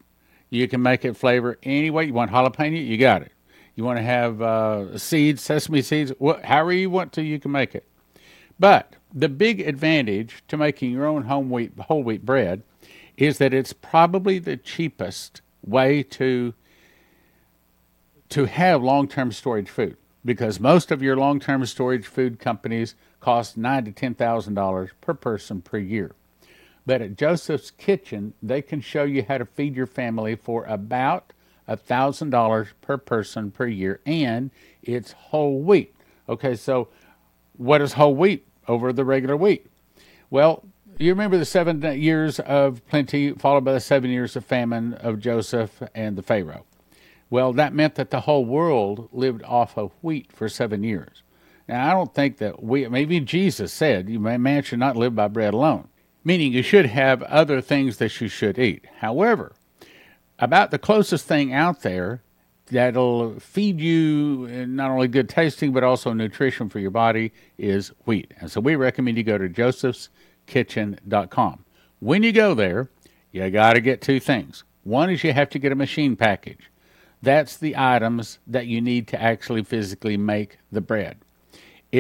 you 0.51 0.69
can 0.69 0.83
make 0.83 1.05
it 1.05 1.17
flavor 1.17 1.59
any 1.63 1.91
way. 1.91 2.05
You 2.05 2.13
want 2.13 2.31
jalapeno, 2.31 2.87
you 2.87 2.99
got 2.99 3.23
it. 3.23 3.33
You 3.75 3.85
want 3.85 3.99
to 3.99 4.03
have 4.03 4.41
uh, 4.43 4.99
seeds, 4.99 5.43
sesame 5.43 5.83
seeds, 5.83 6.13
wh- 6.23 6.41
however 6.43 6.73
you 6.73 6.91
want 6.91 7.13
to, 7.15 7.23
you 7.23 7.41
can 7.41 7.51
make 7.51 7.75
it. 7.75 7.87
But 8.59 8.95
the 9.15 9.29
big 9.29 9.61
advantage 9.61 10.43
to 10.49 10.57
making 10.57 10.91
your 10.91 11.07
own 11.07 11.25
home 11.25 11.49
wheat, 11.51 11.73
whole 11.79 12.03
wheat 12.03 12.27
bread 12.27 12.63
is 13.17 13.39
that 13.39 13.55
it's 13.55 13.73
probably 13.73 14.39
the 14.41 14.57
cheapest 14.57 15.41
way 15.65 16.03
to 16.03 16.53
to 18.31 18.47
have 18.47 18.83
long-term 18.83 19.31
storage 19.31 19.71
food 19.71 19.97
because 20.25 20.59
most 20.59 20.91
of 20.91 21.03
your 21.03 21.17
long-term 21.17 21.65
storage 21.67 22.07
food 22.07 22.41
companies 22.41 22.97
cost 23.21 23.57
nine 23.57 23.85
to 23.85 23.93
ten 23.93 24.15
thousand 24.15 24.55
dollars 24.55 24.91
per 25.01 25.15
person 25.15 25.63
per 25.63 25.79
year. 25.79 26.13
But 26.85 27.01
at 27.01 27.17
Joseph's 27.17 27.71
Kitchen, 27.71 28.35
they 28.43 28.61
can 28.61 28.81
show 28.81 29.05
you 29.05 29.25
how 29.27 29.39
to 29.39 29.47
feed 29.47 29.77
your 29.77 29.87
family 29.87 30.35
for 30.35 30.65
about 30.65 31.33
thousand 31.77 32.31
dollars 32.31 32.69
per 32.83 32.99
person 32.99 33.51
per 33.53 33.67
year, 33.67 34.01
and 34.05 34.51
it's 34.83 35.13
whole 35.13 35.61
wheat. 35.61 35.95
Okay, 36.29 36.57
so 36.57 36.89
what 37.57 37.81
is 37.81 37.95
whole 37.95 38.15
wheat 38.17 38.47
over 38.69 38.93
the 38.93 39.05
regular 39.05 39.37
wheat? 39.37 39.67
Well, 40.31 40.65
you 40.99 41.11
remember 41.11 41.39
the 41.39 41.45
seven 41.45 41.83
years 42.01 42.39
of 42.41 42.87
plenty, 42.87 43.33
followed 43.33 43.65
by 43.65 43.73
the 43.73 43.81
seven 43.81 44.11
years 44.11 44.37
of 44.37 44.45
famine 44.45 44.95
of 44.95 45.19
Joseph 45.19 45.83
and 45.95 46.17
the 46.17 46.23
Pharaoh. 46.23 46.65
Well, 47.31 47.53
that 47.55 47.75
meant 47.75 47.97
that 47.97 48.11
the 48.11 48.21
whole 48.21 48.45
world 48.45 49.09
lived 49.13 49.43
off 49.43 49.77
of 49.77 49.93
wheat 50.03 50.31
for 50.33 50.49
seven 50.49 50.85
years. 50.85 51.23
Now, 51.69 51.91
I 51.91 51.93
don't 51.93 52.15
think 52.15 52.39
that 52.39 52.63
we, 52.63 52.87
maybe 52.89 53.19
Jesus 53.21 53.73
said, 53.73 54.09
you 54.09 54.21
man 54.21 54.63
should 54.63 54.79
not 54.79 54.97
live 54.97 55.17
by 55.17 55.29
bread 55.29 55.55
alone, 55.55 55.89
meaning 56.23 56.53
you 56.53 56.63
should 56.63 56.87
have 56.87 57.23
other 57.23 57.61
things 57.61 57.97
that 57.97 58.21
you 58.21 58.29
should 58.29 58.59
eat. 58.59 58.85
However, 58.99 59.53
about 60.39 60.71
the 60.71 60.79
closest 60.79 61.27
thing 61.27 61.53
out 61.53 61.81
there 61.81 62.23
that'll 62.67 63.41
feed 63.41 63.81
you 63.81 64.49
uh, 64.51 64.65
not 64.67 64.91
only 64.91 65.09
good 65.09 65.29
tasting 65.29 65.73
but 65.73 65.83
also 65.85 66.13
nutrition 66.13 66.69
for 66.69 66.79
your 66.79 66.91
body 66.91 67.33
is 67.59 67.89
wheat. 68.05 68.33
And 68.41 68.51
so 68.51 68.61
we 68.61 68.77
recommend 68.77 69.19
you 69.19 69.25
go 69.25 69.39
to 69.39 69.49
josephskitchen.com. 69.49 71.65
When 72.01 72.23
you 72.23 72.33
go 72.33 72.55
there, 72.55 72.89
you 73.33 73.51
got 73.51 73.75
to 73.75 73.81
get 73.81 74.01
two 74.01 74.21
things. 74.21 74.65
One 74.83 75.11
is 75.11 75.25
you 75.25 75.33
have 75.33 75.51
to 75.51 75.59
get 75.59 75.73
a 75.73 75.77
machine 75.77 76.17
package. 76.17 76.71
That's 77.23 77.57
the 77.57 77.75
items 77.77 78.39
that 78.47 78.67
you 78.67 78.81
need 78.81 79.09
to 79.09 79.21
actually 79.21 79.65
physically 79.65 80.17
make 80.17 80.59
the 80.71 80.83
bread. 80.83 81.24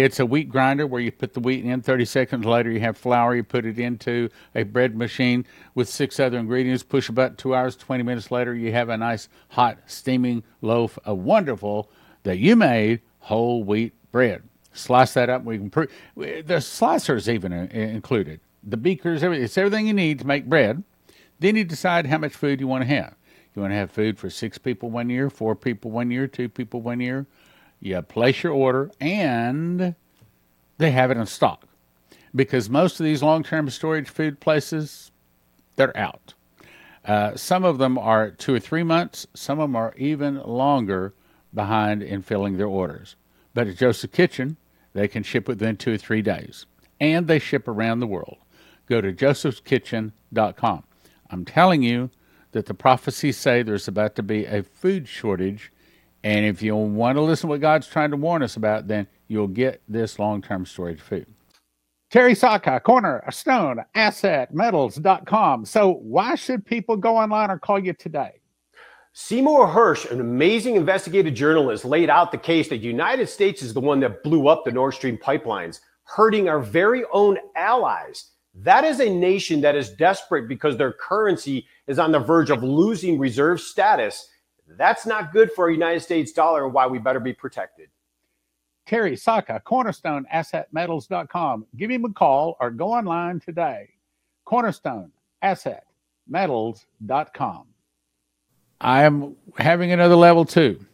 It's 0.03 0.19
a 0.19 0.27
wheat 0.27 0.49
grinder 0.49 0.89
where 0.89 1.01
you 1.01 1.13
put 1.13 1.35
the 1.35 1.41
wheat 1.41 1.65
in. 1.65 1.81
30 1.81 2.05
seconds 2.05 2.45
later, 2.45 2.69
you 2.69 2.81
have 2.81 2.99
flour. 2.99 3.37
You 3.37 3.45
put 3.45 3.65
it 3.65 3.79
into 3.79 4.29
a 4.53 4.65
bread 4.65 4.97
machine 4.97 5.47
with 5.77 5.89
six 5.89 6.19
other 6.19 6.37
ingredients. 6.37 6.83
Push 6.83 7.11
a 7.11 7.13
button. 7.13 7.37
Two 7.37 7.55
hours, 7.55 7.77
20 7.77 8.03
minutes 8.03 8.33
later, 8.33 8.57
you 8.57 8.73
have 8.73 8.89
a 8.89 8.97
nice, 8.97 9.29
hot, 9.51 9.79
steaming 9.87 10.43
loaf 10.63 10.99
of 11.05 11.19
wonderful 11.19 11.89
that 12.25 12.39
you 12.39 12.57
made 12.57 13.03
whole 13.21 13.63
wheat 13.63 13.93
bread. 14.11 14.43
Slice 14.73 15.15
that 15.15 15.31
up. 15.31 15.45
We 15.45 15.59
can 15.59 15.71
pre- 15.71 15.87
the 16.17 16.57
slicers 16.57 17.33
even 17.33 17.53
uh, 17.53 17.69
included. 17.73 18.41
The 18.65 18.77
beakers, 18.77 19.23
everything. 19.23 19.45
It's 19.45 19.57
everything 19.57 19.87
you 19.87 19.95
need 19.95 20.19
to 20.19 20.27
make 20.27 20.47
bread. 20.47 20.83
Then 21.39 21.55
you 21.55 21.63
decide 21.63 22.07
how 22.07 22.19
much 22.19 22.35
food 22.35 22.59
you 22.59 22.67
want 22.67 22.83
to 22.83 22.89
have. 22.89 23.15
You 23.55 23.63
want 23.63 23.71
to 23.71 23.77
have 23.77 23.93
food 23.93 24.19
for 24.19 24.29
six 24.29 24.59
people 24.59 24.91
one 24.91 25.09
year, 25.09 25.31
four 25.31 25.55
people 25.55 25.93
one 25.93 26.11
year, 26.11 26.27
two 26.27 26.49
people 26.49 26.81
one 26.81 26.99
year 26.99 27.29
you 27.85 28.01
place 28.03 28.43
your 28.43 28.53
order, 28.53 28.91
and 29.01 29.95
they 30.79 30.91
have 30.91 31.11
it 31.11 31.19
in 31.19 31.27
stock. 31.27 31.69
Because 32.35 32.69
most 32.69 32.99
of 32.99 33.05
these 33.05 33.23
long 33.23 33.45
term 33.45 33.69
storage 33.71 34.09
food 34.09 34.41
places, 34.41 35.13
they're 35.77 35.97
out. 35.97 36.35
Uh, 37.05 37.37
some 37.37 37.65
of 37.65 37.77
them 37.79 37.99
are 37.99 38.31
two 38.31 38.55
or 38.55 38.61
three 38.61 38.83
months, 38.83 39.27
some 39.35 39.61
of 39.61 39.69
them 39.69 39.77
are 39.77 39.95
even 39.99 40.43
longer 40.43 41.13
behind 41.53 42.03
in 42.03 42.23
filling 42.23 42.57
their 42.57 42.67
orders. 42.67 43.17
But 43.53 43.69
at 43.69 43.77
Joseph 43.77 44.13
Kitchen, 44.13 44.57
they 44.95 45.07
can 45.07 45.23
ship 45.23 45.47
within 45.47 45.77
two 45.77 45.95
or 45.95 45.99
three 45.99 46.23
days. 46.23 46.65
And 46.99 47.27
they 47.27 47.39
ship 47.39 47.69
around 47.69 48.01
the 48.01 48.07
world. 48.07 48.39
Go 48.89 49.03
to 49.03 49.13
josephskitchen.com. 49.13 50.85
I'm 51.31 51.45
telling 51.45 51.83
you 51.83 52.11
that 52.53 52.67
the 52.67 52.75
prophecies 52.75 53.37
say 53.37 53.63
there's 53.63 53.89
about 53.89 54.15
to 54.17 54.23
be 54.23 54.47
a 54.47 54.63
food 54.63 55.07
shortage 55.07 55.71
and 56.25 56.47
if 56.47 56.63
you 56.63 56.75
want 56.75 57.17
to 57.17 57.21
listen 57.21 57.49
to 57.49 57.51
what 57.51 57.61
God's 57.61 57.87
trying 57.87 58.11
to 58.11 58.17
warn 58.17 58.43
us 58.43 58.57
about, 58.57 58.89
then 58.89 59.07
you'll 59.29 59.47
get 59.47 59.83
this 59.87 60.19
long 60.19 60.41
term 60.41 60.65
storage 60.65 61.01
food. 61.01 61.27
Terry 62.11 62.35
Sacka, 62.35 62.81
corner 62.81 63.23
stone 63.31 63.85
asset 63.95 64.55
metals.com. 64.55 65.67
So, 65.67 65.95
why 66.03 66.35
should 66.35 66.65
people 66.65 66.97
go 66.97 67.19
online 67.19 67.51
or 67.51 67.59
call 67.59 67.79
you 67.79 67.93
today? 67.93 68.41
Seymour 69.13 69.69
Hersh, 69.69 70.11
an 70.11 70.21
amazing 70.21 70.77
investigative 70.77 71.35
journalist, 71.35 71.85
laid 71.85 72.09
out 72.09 72.33
the 72.33 72.39
case 72.39 72.69
that 72.69 72.81
the 72.81 72.87
United 72.87 73.29
States 73.29 73.63
is 73.63 73.75
the 73.75 73.81
one 73.81 74.01
that 74.01 74.23
blew 74.23 74.49
up 74.49 74.65
the 74.65 74.73
Nord 74.73 74.95
Stream 74.95 75.19
pipelines, 75.19 75.81
hurting 76.05 76.49
our 76.49 76.59
very 76.59 77.05
own 77.13 77.37
allies. 77.55 78.31
That 78.55 78.85
is 78.85 79.01
a 79.01 79.11
nation 79.11 79.61
that 79.61 79.77
is 79.77 79.91
desperate 79.91 80.49
because 80.49 80.77
their 80.77 80.93
currency 80.93 81.67
is 81.87 81.99
on 81.99 82.13
the 82.13 82.19
verge 82.19 82.51
of 82.51 82.63
losing 82.63 83.19
reserve 83.19 83.61
status 83.61 84.29
that's 84.67 85.07
not 85.07 85.33
good 85.33 85.53
for 85.53 85.69
a 85.69 85.73
United 85.73 86.01
States 86.01 86.33
dollar, 86.33 86.69
why 86.69 86.87
we 86.87 86.99
better 86.99 87.21
be 87.21 87.33
protected. 87.33 87.89
Terry 88.87 89.17
Sacka, 89.17 89.61
Cornerstone 89.65 90.27
Asset 90.31 90.69
Metals.com. 90.73 91.67
Give 91.77 91.91
him 91.91 92.05
a 92.05 92.13
call 92.13 92.57
or 92.61 92.71
go 92.71 92.93
online 92.93 93.41
today. 93.41 93.91
Cornerstone 94.45 95.11
Asset 95.43 95.87
Metals.com. 96.29 97.67
I 98.81 99.05
am 99.05 99.37
having 99.57 99.93
another 99.93 100.17
level 100.17 100.45
two. 100.45 100.85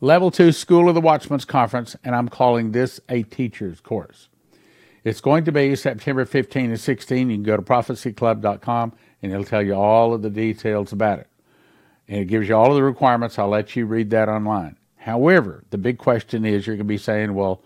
Level 0.00 0.30
two 0.30 0.52
School 0.52 0.88
of 0.88 0.94
the 0.94 1.00
Watchman's 1.00 1.44
Conference, 1.44 1.96
and 2.04 2.14
I'm 2.14 2.28
calling 2.28 2.72
this 2.72 3.00
a 3.08 3.22
teacher's 3.22 3.80
course. 3.80 4.28
It's 5.02 5.20
going 5.20 5.44
to 5.44 5.52
be 5.52 5.74
September 5.76 6.24
15 6.24 6.70
and 6.70 6.80
16. 6.80 7.30
You 7.30 7.36
can 7.36 7.42
go 7.42 7.56
to 7.56 7.62
prophecyclub.com 7.62 8.92
and 9.22 9.32
it'll 9.32 9.44
tell 9.44 9.62
you 9.62 9.74
all 9.74 10.14
of 10.14 10.22
the 10.22 10.30
details 10.30 10.92
about 10.92 11.18
it 11.18 11.28
and 12.08 12.20
it 12.20 12.26
gives 12.26 12.48
you 12.48 12.56
all 12.56 12.70
of 12.70 12.76
the 12.76 12.82
requirements. 12.82 13.38
I'll 13.38 13.48
let 13.48 13.76
you 13.76 13.86
read 13.86 14.10
that 14.10 14.28
online. 14.28 14.76
However, 14.96 15.64
the 15.70 15.78
big 15.78 15.98
question 15.98 16.44
is 16.44 16.66
you're 16.66 16.76
going 16.76 16.86
to 16.86 16.88
be 16.88 16.98
saying, 16.98 17.34
well, 17.34 17.62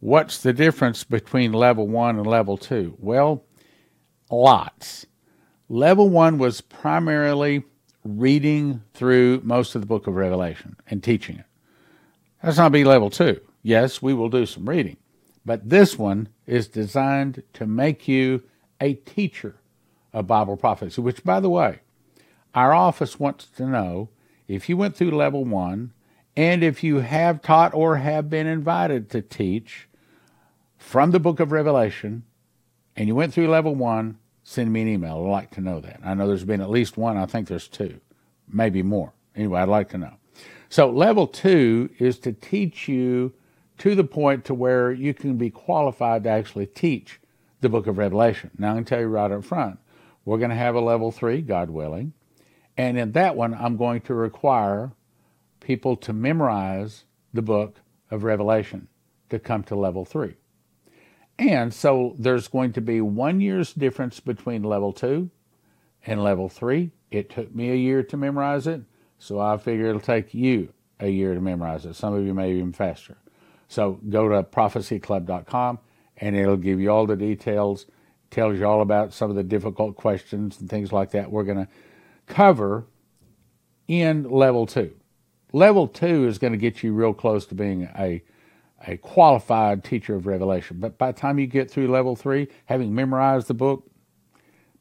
what's 0.00 0.42
the 0.42 0.52
difference 0.52 1.04
between 1.04 1.52
level 1.52 1.86
one 1.86 2.16
and 2.16 2.26
level 2.26 2.56
two? 2.56 2.96
Well, 2.98 3.44
lots. 4.30 5.06
Level 5.68 6.08
one 6.08 6.38
was 6.38 6.60
primarily 6.60 7.64
reading 8.04 8.82
through 8.92 9.40
most 9.44 9.74
of 9.74 9.80
the 9.80 9.86
book 9.86 10.06
of 10.06 10.14
Revelation 10.14 10.76
and 10.90 11.02
teaching 11.02 11.38
it. 11.38 11.46
That's 12.42 12.58
not 12.58 12.72
be 12.72 12.84
level 12.84 13.08
two. 13.08 13.40
Yes, 13.62 14.02
we 14.02 14.12
will 14.12 14.28
do 14.28 14.44
some 14.44 14.68
reading, 14.68 14.98
but 15.46 15.70
this 15.70 15.98
one 15.98 16.28
is 16.46 16.68
designed 16.68 17.42
to 17.54 17.66
make 17.66 18.06
you 18.06 18.42
a 18.80 18.94
teacher 18.94 19.56
of 20.12 20.26
Bible 20.26 20.58
prophecy, 20.58 21.00
which, 21.00 21.24
by 21.24 21.40
the 21.40 21.48
way, 21.48 21.80
our 22.54 22.72
office 22.72 23.18
wants 23.18 23.46
to 23.46 23.66
know 23.66 24.08
if 24.46 24.68
you 24.68 24.76
went 24.76 24.96
through 24.96 25.10
level 25.10 25.44
one 25.44 25.92
and 26.36 26.62
if 26.62 26.82
you 26.82 26.98
have 26.98 27.42
taught 27.42 27.74
or 27.74 27.96
have 27.96 28.28
been 28.28 28.46
invited 28.46 29.10
to 29.10 29.22
teach 29.22 29.88
from 30.76 31.10
the 31.10 31.20
book 31.20 31.40
of 31.40 31.52
Revelation 31.52 32.24
and 32.96 33.08
you 33.08 33.14
went 33.14 33.32
through 33.32 33.48
level 33.48 33.74
one, 33.74 34.18
send 34.42 34.72
me 34.72 34.82
an 34.82 34.88
email. 34.88 35.24
I'd 35.24 35.30
like 35.30 35.50
to 35.52 35.60
know 35.60 35.80
that. 35.80 36.00
I 36.04 36.14
know 36.14 36.28
there's 36.28 36.44
been 36.44 36.60
at 36.60 36.70
least 36.70 36.96
one. 36.96 37.16
I 37.16 37.26
think 37.26 37.48
there's 37.48 37.68
two, 37.68 38.00
maybe 38.48 38.82
more. 38.82 39.12
Anyway, 39.34 39.60
I'd 39.60 39.68
like 39.68 39.88
to 39.90 39.98
know. 39.98 40.14
So 40.68 40.90
level 40.90 41.26
two 41.26 41.90
is 41.98 42.18
to 42.20 42.32
teach 42.32 42.88
you 42.88 43.32
to 43.78 43.94
the 43.94 44.04
point 44.04 44.44
to 44.44 44.54
where 44.54 44.92
you 44.92 45.14
can 45.14 45.36
be 45.36 45.50
qualified 45.50 46.24
to 46.24 46.30
actually 46.30 46.66
teach 46.66 47.20
the 47.60 47.68
book 47.68 47.86
of 47.86 47.98
Revelation. 47.98 48.50
Now 48.58 48.72
I 48.72 48.74
can 48.76 48.84
tell 48.84 49.00
you 49.00 49.06
right 49.06 49.30
up 49.30 49.44
front, 49.44 49.78
we're 50.24 50.38
going 50.38 50.50
to 50.50 50.56
have 50.56 50.74
a 50.74 50.80
level 50.80 51.10
three, 51.10 51.40
God 51.42 51.70
willing. 51.70 52.12
And 52.76 52.98
in 52.98 53.12
that 53.12 53.36
one, 53.36 53.54
I'm 53.54 53.76
going 53.76 54.00
to 54.02 54.14
require 54.14 54.92
people 55.60 55.96
to 55.96 56.12
memorize 56.12 57.04
the 57.32 57.42
book 57.42 57.80
of 58.10 58.24
Revelation 58.24 58.88
to 59.30 59.38
come 59.38 59.62
to 59.64 59.74
level 59.74 60.04
three. 60.04 60.36
And 61.38 61.74
so 61.74 62.14
there's 62.18 62.48
going 62.48 62.72
to 62.74 62.80
be 62.80 63.00
one 63.00 63.40
year's 63.40 63.72
difference 63.72 64.20
between 64.20 64.62
level 64.62 64.92
two 64.92 65.30
and 66.06 66.22
level 66.22 66.48
three. 66.48 66.92
It 67.10 67.30
took 67.30 67.54
me 67.54 67.70
a 67.70 67.76
year 67.76 68.02
to 68.04 68.16
memorize 68.16 68.66
it, 68.66 68.82
so 69.18 69.40
I 69.40 69.56
figure 69.56 69.86
it'll 69.86 70.00
take 70.00 70.34
you 70.34 70.72
a 71.00 71.08
year 71.08 71.34
to 71.34 71.40
memorize 71.40 71.86
it. 71.86 71.94
Some 71.94 72.14
of 72.14 72.24
you 72.24 72.34
may 72.34 72.52
even 72.52 72.72
faster. 72.72 73.16
So 73.68 74.00
go 74.08 74.28
to 74.28 74.42
prophecyclub.com 74.42 75.78
and 76.18 76.36
it'll 76.36 76.56
give 76.56 76.80
you 76.80 76.90
all 76.90 77.06
the 77.06 77.16
details, 77.16 77.86
tells 78.30 78.58
you 78.58 78.66
all 78.66 78.80
about 78.80 79.12
some 79.12 79.30
of 79.30 79.36
the 79.36 79.42
difficult 79.42 79.96
questions 79.96 80.60
and 80.60 80.68
things 80.68 80.92
like 80.92 81.10
that 81.12 81.30
we're 81.30 81.44
going 81.44 81.66
to 81.66 81.68
cover 82.26 82.86
in 83.88 84.28
level 84.28 84.66
two. 84.66 84.94
Level 85.52 85.86
two 85.86 86.26
is 86.26 86.38
going 86.38 86.52
to 86.52 86.58
get 86.58 86.82
you 86.82 86.92
real 86.92 87.14
close 87.14 87.46
to 87.46 87.54
being 87.54 87.84
a 87.96 88.22
a 88.86 88.96
qualified 88.98 89.82
teacher 89.82 90.14
of 90.14 90.26
Revelation. 90.26 90.78
But 90.78 90.98
by 90.98 91.12
the 91.12 91.18
time 91.18 91.38
you 91.38 91.46
get 91.46 91.70
through 91.70 91.88
level 91.88 92.16
three, 92.16 92.48
having 92.66 92.94
memorized 92.94 93.46
the 93.46 93.54
book, 93.54 93.88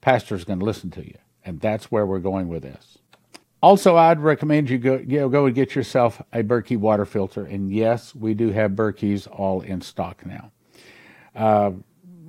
pastor's 0.01 0.43
going 0.43 0.59
to 0.59 0.65
listen 0.65 0.91
to 0.91 1.05
you. 1.05 1.17
And 1.45 1.59
that's 1.59 1.85
where 1.85 2.05
we're 2.05 2.19
going 2.19 2.47
with 2.47 2.63
this. 2.63 2.97
Also, 3.61 3.95
I'd 3.95 4.19
recommend 4.19 4.69
you 4.69 4.77
go, 4.77 4.95
you 4.95 5.19
know, 5.19 5.29
go 5.29 5.45
and 5.45 5.55
get 5.55 5.73
yourself 5.73 6.21
a 6.33 6.43
Berkey 6.43 6.75
water 6.75 7.05
filter. 7.05 7.45
And 7.45 7.71
yes, 7.71 8.13
we 8.13 8.33
do 8.33 8.51
have 8.51 8.71
Berkeys 8.71 9.25
all 9.31 9.61
in 9.61 9.79
stock 9.79 10.25
now. 10.25 10.51
Uh, 11.33 11.71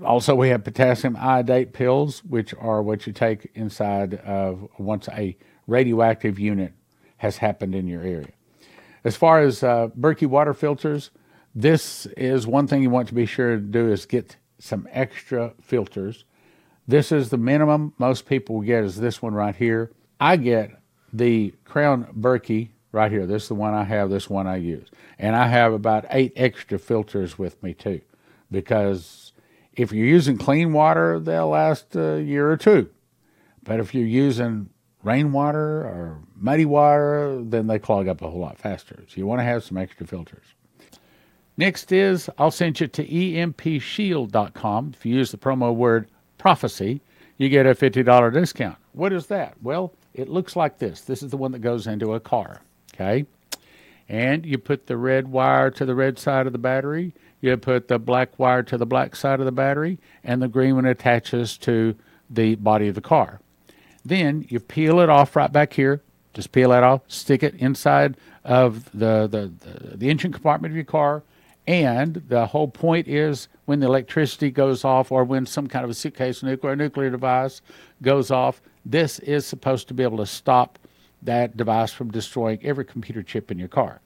also, 0.05 0.35
we 0.35 0.49
have 0.49 0.65
potassium 0.65 1.17
iodate 1.19 1.73
pills, 1.73 2.25
which 2.25 2.55
are 2.55 2.83
what 2.83 3.07
you 3.07 3.13
take 3.13 3.51
inside 3.55 4.15
of 4.15 4.69
once 4.79 5.09
a 5.09 5.37
radioactive 5.67 6.39
unit 6.39 6.73
has 7.19 7.39
happened 7.39 7.75
in 7.75 7.87
your 7.87 8.03
area. 8.03 8.29
As 9.05 9.17
far 9.17 9.41
as 9.41 9.63
uh, 9.63 9.89
Berkey 9.99 10.27
water 10.27 10.55
filters, 10.55 11.11
this 11.55 12.07
is 12.17 12.47
one 12.47 12.67
thing 12.67 12.83
you 12.83 12.91
want 12.91 13.09
to 13.09 13.15
be 13.15 13.27
sure 13.27 13.57
to 13.57 13.61
do 13.61 13.93
is 13.93 14.07
get 14.07 14.37
some 14.59 14.89
extra 14.91 15.53
filters. 15.61 16.25
This 16.89 17.13
is 17.13 17.31
the 17.31 17.39
minimum 17.39 17.95
most 17.99 18.27
people 18.27 18.61
get 18.61 18.85
is 18.85 18.97
this 18.97 19.23
one 19.23 19.35
right 19.35 19.55
here. 19.55 19.93
I 20.21 20.37
get 20.37 20.71
the 21.13 21.55
Crown 21.65 22.07
Berkey 22.19 22.71
right 22.93 23.11
here. 23.11 23.27
This 23.27 23.45
is 23.45 23.49
the 23.49 23.55
one 23.55 23.75
I 23.75 23.85
have, 23.85 24.11
this 24.11 24.29
one 24.29 24.47
I 24.47 24.57
use. 24.57 24.89
And 25.19 25.37
I 25.37 25.49
have 25.49 25.73
about 25.73 26.07
eight 26.11 26.33
extra 26.37 26.79
filters 26.79 27.39
with 27.39 27.63
me 27.63 27.75
too. 27.75 28.01
Because 28.51 29.33
if 29.77 29.93
you're 29.93 30.07
using 30.07 30.39
clean 30.39 30.73
water, 30.73 31.19
they'll 31.19 31.49
last 31.49 31.95
a 31.97 32.21
year 32.21 32.51
or 32.51 32.57
two. 32.57 32.91
But 33.63 33.81
if 33.81 33.95
you're 33.95 34.07
using 34.07 34.69
rainwater 35.03 35.81
or 35.83 36.19
muddy 36.37 36.65
water, 36.65 37.41
then 37.43 37.67
they 37.67 37.79
clog 37.79 38.09
up 38.09 38.23
a 38.23 38.31
whole 38.31 38.41
lot 38.41 38.59
faster. 38.59 39.05
So 39.09 39.15
you 39.17 39.27
want 39.27 39.41
to 39.41 39.45
have 39.45 39.65
some 39.65 39.77
extra 39.77 40.07
filters. 40.07 40.45
Next 41.57 41.93
is 41.93 42.29
I'll 42.39 42.51
send 42.51 42.81
you 42.81 42.89
to 42.89 43.07
empshield.com. 43.07 44.93
If 44.97 45.07
you 45.07 45.15
use 45.15 45.31
the 45.31 45.39
promo 45.39 45.75
word 45.75 46.09
prophecy, 46.39 47.01
you 47.39 47.49
get 47.49 47.67
a 47.67 47.75
$50 47.75 48.33
discount. 48.33 48.77
What 48.93 49.13
is 49.13 49.27
that? 49.27 49.55
Well, 49.63 49.93
it 50.15 50.29
looks 50.29 50.57
like 50.57 50.79
this. 50.79 51.03
This 51.03 51.23
is 51.23 51.31
the 51.31 51.37
one 51.37 51.53
that 51.53 51.61
goes 51.61 51.87
into 51.87 52.15
a 52.15 52.21
car, 52.21 52.61
okay? 52.95 53.27
And 54.09 54.45
you 54.45 54.59
put 54.59 54.87
the 54.87 54.97
red 54.97 55.29
wire 55.29 55.71
to 55.71 55.85
the 55.85 55.95
red 55.95 56.19
side 56.19 56.47
of 56.47 56.53
the 56.53 56.59
battery, 56.59 57.15
you 57.41 57.57
put 57.57 57.89
the 57.89 57.99
black 57.99 58.39
wire 58.39 58.63
to 58.65 58.77
the 58.77 58.87
black 58.87 59.17
side 59.17 59.41
of 59.41 59.47
the 59.47 59.53
battery, 59.53 59.99
and 60.23 60.41
the 60.41 60.49
green 60.49 60.75
one 60.77 60.87
attaches 60.87 61.57
to 61.59 61.95
the 62.29 62.55
body 62.57 62.89
of 62.89 62.95
the 62.95 63.01
car. 63.01 63.41
Then 64.05 64.47
you 64.49 64.61
peel 64.61 65.01
it 65.01 65.09
off 65.09 65.37
right 65.37 65.53
back 65.53 65.73
here. 65.73 66.03
Just 66.35 66.53
peel 66.53 66.71
that 66.71 66.83
off, 66.83 67.03
stick 67.07 67.43
it 67.43 67.55
inside 67.55 68.17
of 68.45 68.91
the, 68.93 69.27
the, 69.29 69.53
the, 69.61 69.97
the 69.97 70.11
engine 70.11 70.33
compartment 70.33 70.73
of 70.73 70.77
your 70.77 70.85
car, 70.85 71.23
and 71.67 72.23
the 72.29 72.47
whole 72.47 72.69
point 72.69 73.09
is 73.09 73.49
when 73.65 73.81
the 73.81 73.87
electricity 73.87 74.51
goes 74.51 74.85
off 74.85 75.11
or 75.11 75.25
when 75.25 75.47
some 75.47 75.67
kind 75.67 75.85
of 75.85 75.91
a 75.91 75.95
suitcase 75.95 76.43
nuclear 76.43 76.77
nuclear 76.77 77.11
device 77.11 77.63
goes 78.03 78.31
off, 78.31 78.61
this 78.85 79.19
is 79.21 79.47
supposed 79.47 79.89
to 79.89 79.95
be 79.95 80.03
able 80.03 80.19
to 80.19 80.27
stop 80.27 80.79
that 81.25 81.57
device 81.57 81.93
from 81.93 82.11
destroying 82.11 82.59
every 82.63 82.85
computer 82.85 83.23
chip 83.23 83.51
in 83.51 83.59
your 83.59 83.69
car. 83.69 84.01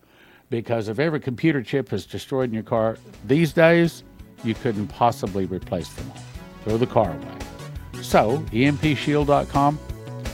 Because 0.51 0.89
if 0.89 0.99
every 0.99 1.21
computer 1.21 1.63
chip 1.63 1.93
is 1.93 2.07
destroyed 2.07 2.49
in 2.49 2.55
your 2.55 2.63
car 2.63 2.97
these 3.27 3.53
days, 3.53 4.05
you 4.45 4.55
couldn't 4.55 4.89
possibly 4.89 5.45
replace 5.45 5.89
them 5.91 6.11
all. 6.11 6.23
Throw 6.65 6.77
the 6.79 6.87
car 6.87 7.11
away. 7.13 8.03
So, 8.03 8.39
empshield.com, 8.53 9.79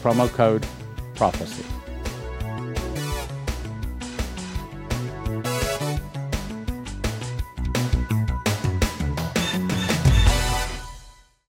promo 0.02 0.28
code 0.28 0.66
prophecy. 1.14 1.64